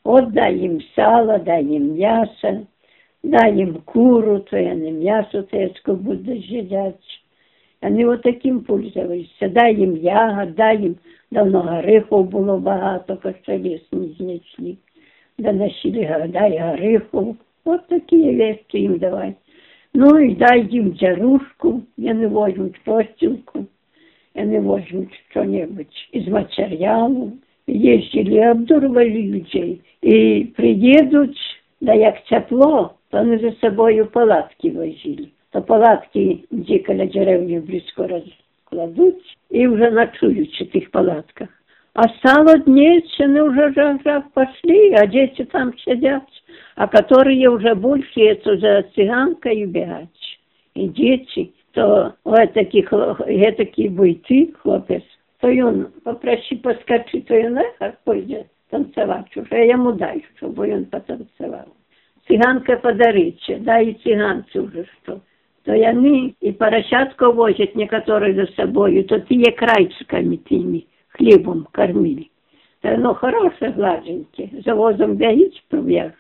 Вот 0.03 0.31
дай 0.31 0.55
им 0.55 0.79
сало, 0.95 1.39
дай 1.39 1.63
им 1.63 1.95
мясо, 1.95 2.67
дай 3.23 3.53
им 3.59 3.81
куру, 3.81 4.39
то 4.41 4.55
они 4.55 4.91
мясо 4.91 5.43
теску 5.43 5.93
будут 5.93 6.45
жидать. 6.45 7.01
Они 7.81 8.05
вот 8.05 8.21
таким 8.21 8.63
пользовались. 8.63 9.35
Дай 9.41 9.73
им 9.73 9.95
ягод, 9.95 10.55
дай 10.55 10.77
им 10.77 10.97
Давно 11.30 11.60
гарихов 11.60 12.26
було 12.30 12.58
багато, 12.58 13.18
не 13.48 13.78
знайшли. 14.18 14.76
Доносили, 15.38 16.26
дай 16.28 16.56
гарихов. 16.56 17.36
От 17.64 17.88
такі 17.88 18.36
вещи 18.36 18.78
їм 18.78 18.98
давай. 18.98 19.34
Ну 19.94 20.18
і 20.18 20.34
дай 20.34 20.66
їм 20.70 20.92
джарушку, 20.92 21.82
я 21.96 22.14
не 22.14 22.26
возьмуть 22.26 22.80
постілку, 22.84 23.64
я 24.34 24.44
не 24.44 24.60
возьмуть 24.60 25.22
що-небудь 25.30 26.08
із 26.12 26.28
матеріалу. 26.28 27.32
Ездили, 27.68 28.50
обдурвали 28.50 29.10
людей. 29.10 29.80
І 30.02 30.46
приїдуть, 30.56 31.38
да 31.80 31.94
як 31.94 32.24
тепло, 32.24 32.90
то 33.10 33.18
вони 33.18 33.38
за 33.38 33.52
собою 33.52 34.06
палатки 34.06 34.70
возили. 34.70 35.28
То 35.50 35.62
палатки, 35.62 36.38
де 36.50 36.78
коля 36.78 37.06
деревні 37.06 37.60
близько 37.60 38.06
роз 38.06 38.22
кладуть 38.70 39.38
і 39.50 39.66
вже 39.66 39.90
ночують 39.90 40.60
в 40.60 40.72
тих 40.72 40.90
палатках. 40.90 41.48
А 41.94 42.08
стало 42.08 42.52
они 42.52 43.42
уже 43.42 43.72
жав 43.74 44.24
пошли, 44.32 44.92
а 44.92 45.06
дети 45.06 45.44
там 45.44 45.76
сидят, 45.78 46.22
а 46.76 46.86
которые 46.86 47.50
уже 47.50 47.74
больше 47.74 48.20
это 48.20 48.56
за 48.56 48.84
цыганкой 48.94 49.64
бегать. 49.64 50.38
И 50.74 50.86
дети, 50.86 51.52
то 51.72 52.14
таких, 52.54 52.92
такие 53.56 53.90
бойцы, 53.90 54.52
хлопец, 54.60 55.02
то 55.40 55.48
он 55.48 55.88
попроси 56.04 56.54
поскочить, 56.56 57.26
то 57.26 57.34
он 57.34 57.58
эх, 57.58 57.98
пойдет 58.04 58.46
танцевать 58.70 59.36
уже, 59.36 59.48
я 59.50 59.72
ему 59.72 59.90
дай, 59.92 60.24
чтобы 60.36 60.72
он 60.72 60.84
потанцевал. 60.84 61.66
Цыганка 62.28 62.76
подарите, 62.76 63.56
дай 63.56 63.86
и 63.86 63.94
цыганцы 63.94 64.60
уже 64.60 64.86
что 65.02 65.20
то 65.67 65.75
яны 65.75 66.35
і 66.41 66.51
парасятку 66.59 67.31
возяць 67.33 67.75
некаторы 67.75 68.33
за 68.35 68.47
сабою, 68.55 69.03
то 69.07 69.19
тыя 69.29 69.51
крайчыкамі 69.55 70.37
тымі 70.49 70.83
хлебам 71.15 71.67
кармілі. 71.71 72.27
То 72.81 72.91
яно 72.91 73.13
хорошае 73.15 73.71
гладзенькі, 73.71 74.49
за 74.65 74.75
возам 74.75 75.15
бяіць 75.15 75.63
прыбягаць 75.71 76.19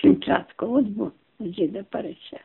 свінчатку, 0.00 0.66
вот 0.66 0.86
бо 0.96 1.10
дзеда 1.40 1.84
парася. 1.90 2.40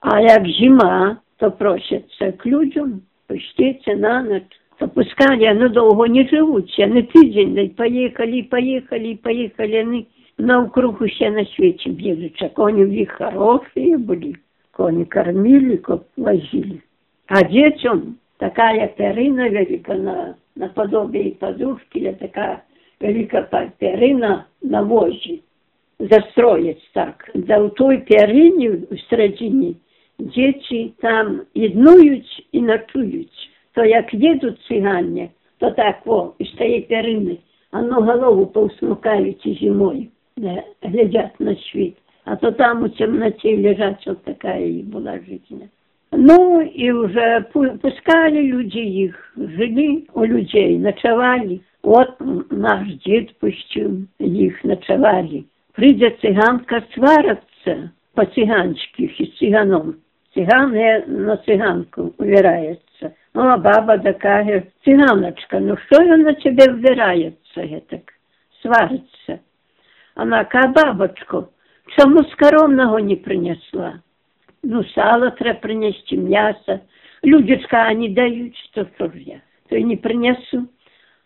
А 0.00 0.20
як 0.20 0.46
зіма, 0.46 1.18
то 1.38 1.50
просяцца 1.50 2.32
к 2.32 2.46
людзям, 2.46 3.00
пусціце 3.26 3.96
на 3.96 4.22
ноч, 4.22 4.44
то 4.78 4.88
пускай 4.88 5.40
яны 5.40 5.68
доўго 5.72 6.06
не 6.06 6.28
жывуць, 6.28 6.76
яны 6.76 7.02
тыдзень 7.08 7.54
дай 7.56 7.72
паехалі, 7.72 8.42
паехалі, 8.52 9.16
паехалі 9.24 9.76
яны 9.80 10.06
наўкруг 10.36 11.00
усе 11.00 11.30
на 11.30 11.44
свеце 11.56 11.96
б'едуць, 11.96 12.42
а 12.44 12.48
коні 12.52 12.84
ў 12.84 13.08
іх 13.08 13.16
хорошыя 13.16 13.96
былі 13.96 14.36
кони 14.76 15.04
кормили, 15.04 15.80
возили. 16.16 16.82
А 17.26 17.44
детям 17.44 18.18
такая 18.38 18.88
перина 18.88 19.48
велика 19.48 19.94
на, 19.94 20.36
наподобие 20.56 21.32
подушки, 21.32 21.98
или 21.98 22.12
такая 22.12 22.64
велика 23.00 23.70
перина 23.78 24.46
на 24.62 24.82
возі. 24.82 25.42
Застроїть 25.98 26.90
так. 26.94 27.30
За 27.34 27.58
у 27.58 27.68
той 27.68 27.98
перині 27.98 28.68
в 28.68 29.00
середині 29.10 29.76
діти 30.18 30.90
там 31.00 31.40
іднують 31.54 32.48
і 32.52 32.60
ночують. 32.60 33.50
То 33.72 33.84
як 33.84 34.14
їдуть 34.14 34.60
цигання, 34.68 35.28
то 35.58 35.70
так 35.70 35.96
о, 36.06 36.32
із 36.38 36.50
тієї 36.50 36.80
перини, 36.80 37.38
а 37.70 37.82
ну 37.82 38.02
голову 38.02 38.46
повсмукають 38.46 39.58
зимою, 39.60 40.06
глядять 40.82 41.40
на 41.40 41.56
світ 41.56 41.96
а 42.27 42.35
то 42.35 42.51
там 42.51 42.83
у 42.83 42.89
темноте 42.89 43.55
лежать 43.55 44.05
вот 44.05 44.21
такая 44.25 44.65
и 44.65 44.83
была 44.83 45.17
жизнь. 45.19 45.69
Ну 46.11 46.59
и 46.59 46.91
уже 46.91 47.47
пускали 47.53 48.41
люди 48.47 48.79
их, 48.79 49.15
жили 49.37 50.05
у 50.13 50.25
людей, 50.25 50.77
ночевали. 50.77 51.61
Вот 51.83 52.17
наш 52.49 52.85
дед 53.05 53.33
пустил 53.37 54.07
их, 54.19 54.61
ночевали. 54.65 55.45
Придет 55.73 56.19
цыганка 56.19 56.83
свараться 56.93 57.93
по-цыгански 58.13 59.07
с 59.07 59.37
цыганом. 59.37 60.01
Цыган 60.33 60.73
на 61.07 61.37
цыганку 61.37 62.13
убирается. 62.17 63.15
Ну, 63.33 63.47
а 63.47 63.57
баба 63.57 63.99
такая, 63.99 64.65
цыганочка, 64.83 65.59
ну 65.59 65.77
что 65.77 66.01
он 66.01 66.23
на 66.23 66.33
тебе 66.33 66.73
убирается, 66.73 67.61
так, 67.89 68.11
сварится. 68.61 69.39
Она, 70.15 70.43
как 70.43 70.73
бабочку, 70.73 71.51
самаскаромнага 71.95 73.01
не 73.01 73.15
прынясла 73.15 73.93
ну 74.63 74.83
сала 74.93 75.31
трэба 75.39 75.63
прынесці 75.67 76.17
мяса 76.17 76.81
людзечка 77.23 77.85
не 77.93 78.09
даюць 78.09 78.57
што 78.65 78.87
ж 78.99 79.11
я? 79.25 79.39
То 79.69 79.79
не 79.79 79.95
прынясу 79.95 80.65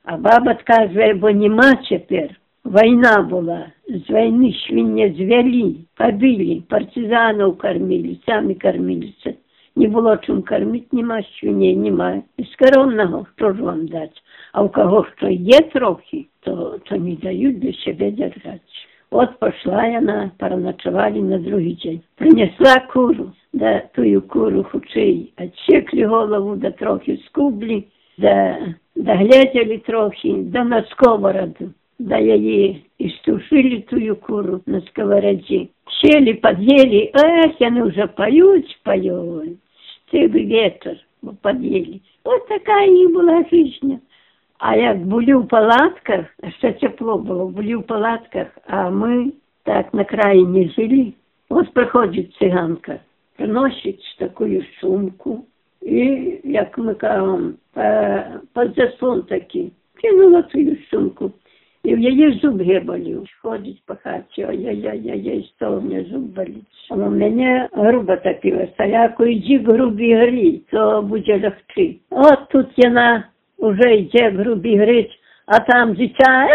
а 0.03 0.17
баба 0.17 0.51
адказвае 0.57 1.13
бо 1.13 1.31
няма 1.31 1.69
цяпер 1.89 2.37
вайна 2.63 3.21
была 3.29 3.61
з 3.87 4.01
вайны 4.09 4.51
свіння 4.65 5.09
звялі 5.17 5.85
пабілі 5.97 6.61
партызанаў 6.73 7.55
кармілі 7.63 8.19
самі 8.25 8.55
карміліся 8.65 9.33
не 9.75 9.87
было 9.87 10.17
чым 10.25 10.41
карміць 10.43 10.91
няма 10.91 11.21
свіней 11.37 11.75
няма 11.75 12.11
скаромнага 12.53 13.23
што 13.33 13.53
ж 13.53 13.67
вам 13.69 13.85
даць 13.87 14.17
а 14.53 14.65
ў 14.65 14.69
каго 14.77 15.03
што 15.11 15.29
є 15.29 15.59
трохі 15.73 16.27
то 16.45 16.77
то 16.85 16.97
не 16.97 17.15
даюць 17.25 17.59
для 17.61 17.73
сябе 17.81 18.11
дзяржаць 18.11 18.81
От 19.10 19.38
пошла 19.38 19.86
яна, 19.86 20.30
переночували 20.38 21.20
на 21.20 21.38
другий 21.38 21.78
день. 21.84 22.00
Принесла 22.16 22.80
куру, 22.92 23.32
да 23.52 23.82
тую 23.94 24.22
куру 24.22 24.64
хучей, 24.64 25.32
отсекли 25.36 26.04
голову, 26.04 26.56
да 26.56 26.70
трохи 26.70 27.18
скублі, 27.26 27.84
да, 28.18 28.58
да 28.96 29.14
глядели 29.14 29.78
трохи, 29.78 30.34
да 30.36 30.64
на 30.64 30.82
сковороду, 30.82 31.70
да 31.98 32.18
її 32.18 32.84
із 32.98 33.16
стушили 33.16 33.80
тую 33.80 34.16
куру 34.16 34.60
на 34.66 34.80
сковороде. 34.80 35.68
Сели, 36.02 36.32
подъели, 36.34 37.10
эх, 37.14 37.60
яны 37.60 37.84
уже 37.84 38.06
поют, 38.08 38.66
поют. 38.82 39.58
Стык 40.08 40.32
ветер 40.34 40.98
подъели. 41.42 42.02
Вот 42.24 42.46
такая 42.48 42.86
и 42.86 43.06
была 43.06 43.44
жизнь. 43.50 44.00
А 44.60 44.76
як 44.76 44.98
були 44.98 45.34
в 45.34 45.48
палатках, 45.48 46.26
ще 46.58 46.72
тепло 46.72 47.18
було, 47.18 47.46
були 47.46 47.76
в 47.76 47.82
палатках, 47.82 48.46
а 48.66 48.90
ми 48.90 49.32
так 49.64 49.94
на 49.94 50.04
країні 50.04 50.72
жили. 50.76 51.12
Ось 51.48 51.68
приходить 51.68 52.34
циганка, 52.38 52.98
приносить 53.36 54.16
таку 54.18 54.48
сумку, 54.80 55.44
і, 55.82 56.32
як 56.44 56.78
ми 56.78 56.94
кажемо, 56.94 57.52
під 58.54 58.74
заслон 58.76 59.22
такий, 59.22 59.72
кинула 60.02 60.42
ту 60.42 60.76
сумку. 60.90 61.30
І 61.86 61.94
в 61.94 61.98
її 61.98 62.40
зуб 62.42 62.84
болів. 62.84 63.26
Ходить 63.42 63.82
по 63.86 63.94
хаті, 63.94 64.44
ой-ой-ой, 64.44 65.50
що 65.56 65.72
у 65.72 65.80
мене 65.80 66.04
зуб 66.04 66.22
болить. 66.22 66.64
А 66.90 66.94
у 66.94 67.10
мене 67.10 67.68
грубо 67.72 68.16
топилась, 68.16 68.74
а 68.76 68.84
як 68.84 69.20
уйди 69.20 69.58
грубі 69.58 70.14
грі, 70.14 70.60
то 70.70 71.02
буде 71.02 71.32
легче. 71.32 71.94
От 72.10 72.48
тут 72.48 72.66
вона 72.76 73.24
уже 73.60 73.94
йде 73.94 74.30
грубі 74.30 74.76
грить, 74.76 75.20
а 75.46 75.58
там 75.58 75.94
дитя, 75.94 76.48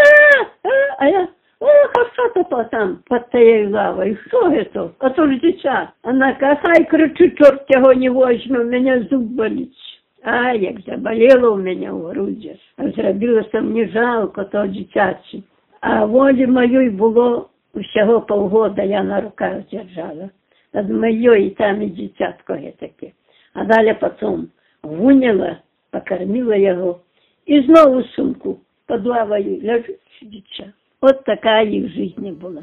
а 0.99 1.07
я, 1.07 1.27
ох, 1.59 1.91
а 1.95 2.13
що 2.13 2.43
то 2.43 2.63
там 2.63 2.97
під 3.09 3.29
тією 3.31 3.69
лавою, 3.69 4.17
що 4.27 4.65
це? 4.73 4.89
А 4.99 5.09
то 5.09 5.27
ж 5.27 5.39
дитя. 5.39 5.91
Вона 6.03 6.33
каже, 6.33 6.59
хай 6.63 6.85
кричу, 6.85 7.29
чорт 7.29 7.63
його 7.69 7.93
не 7.93 8.09
возьме, 8.09 8.59
у 8.59 8.71
мене 8.71 9.07
зуб 9.11 9.21
болить. 9.21 9.77
А, 10.23 10.53
як 10.53 10.81
заболело 10.87 11.53
у 11.53 11.57
мене 11.57 11.91
в 11.91 12.05
груді. 12.05 12.55
Зробилося 12.95 13.61
мені 13.61 13.87
жалко 13.87 14.43
того 14.43 14.67
дитячі. 14.67 15.43
А 15.79 16.05
волі 16.05 16.47
моєї 16.47 16.89
було 16.89 17.49
всього 17.75 18.21
полгода 18.21 18.83
я 18.83 19.03
на 19.03 19.21
руках 19.21 19.53
держала. 19.71 20.29
Над 20.73 20.89
моєю 20.89 21.35
і 21.35 21.49
там 21.49 21.81
і 21.81 21.87
дитятко 21.87 22.57
таке. 22.79 23.11
А 23.53 23.65
далі 23.65 23.95
потім 23.99 24.47
вуняла, 24.83 25.57
покормила 25.90 26.56
його. 26.56 27.00
І 27.46 27.62
знову 27.62 28.02
сумку 28.02 28.58
під 28.86 29.06
лавою 29.06 29.60
лежить 29.64 30.00
дитя. 30.22 30.72
От 31.00 31.24
така 31.24 31.62
їх 31.62 31.92
життя 31.92 32.32
була. 32.40 32.62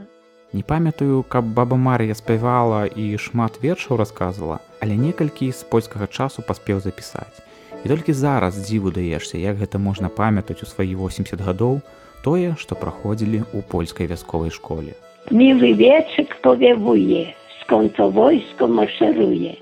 Не 0.53 0.61
памятаю, 0.61 1.25
каб 1.29 1.45
баба 1.45 1.77
Марія 1.77 2.15
спявала 2.15 2.89
і 2.95 3.17
шмат 3.17 3.63
вершаў 3.63 3.97
расказвала, 3.97 4.59
але 4.81 4.95
некалькі 4.95 5.51
з 5.51 5.63
польскага 5.63 6.07
часу 6.07 6.43
паспеў 6.47 6.79
запісаць. 6.79 7.41
І 7.85 7.89
толькі 7.89 8.13
зараз 8.13 8.59
дзіву 8.69 8.91
даешся, 8.91 9.37
як 9.37 9.57
гэта 9.57 9.81
можна 9.81 10.09
памятаць 10.09 10.61
у 10.63 10.69
свае 10.69 10.93
80 10.95 11.41
гадоў 11.41 11.81
тое, 12.23 12.53
што 12.57 12.75
праходзілі 12.75 13.41
ў 13.49 13.65
польскай 13.65 14.07
вясковай 14.07 14.53
школе. 14.53 14.93
Мілы 15.31 15.73
вечык 15.73 16.37
повявуе, 16.45 17.33
сконто 17.61 18.09
войско 18.09 18.67
маршируе. 18.67 19.57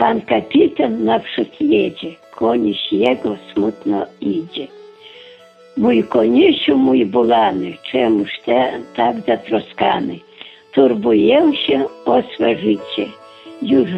Пан 0.00 0.20
капітан 0.20 1.04
напшут 1.04 1.52
едзе, 1.60 2.16
коніш 2.34 2.92
jego 2.92 3.36
смутно 3.52 4.06
іdzie. 4.20 4.68
Mój 5.76 6.02
konisiu, 6.04 6.76
mój 6.76 7.04
bulany, 7.04 7.76
czemuż 7.90 8.30
ten 8.46 8.84
tak 8.96 9.16
zatroskany? 9.26 10.18
Turbuję 10.72 11.52
się 11.66 11.84
o 12.04 12.22
swe 12.22 12.56
życie, 12.56 13.06
już 13.62 13.88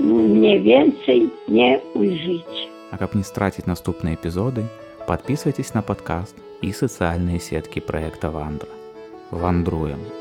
mnie 0.00 0.60
więcej 0.60 1.28
nie 1.48 1.80
ujrzycie. 1.94 2.66
А 2.92 2.98
каб 2.98 3.14
не 3.14 3.24
страціць 3.24 3.66
наступныя 3.66 4.14
эпізоды, 4.14 4.62
подписывайтесь 5.06 5.74
на 5.74 5.82
падкаст 5.82 6.36
і 6.62 6.72
сацыяльныя 6.72 7.40
сеткі 7.40 7.80
праекта 7.80 8.30
Вандра. 8.30 8.70
Вандруем. 9.30 10.19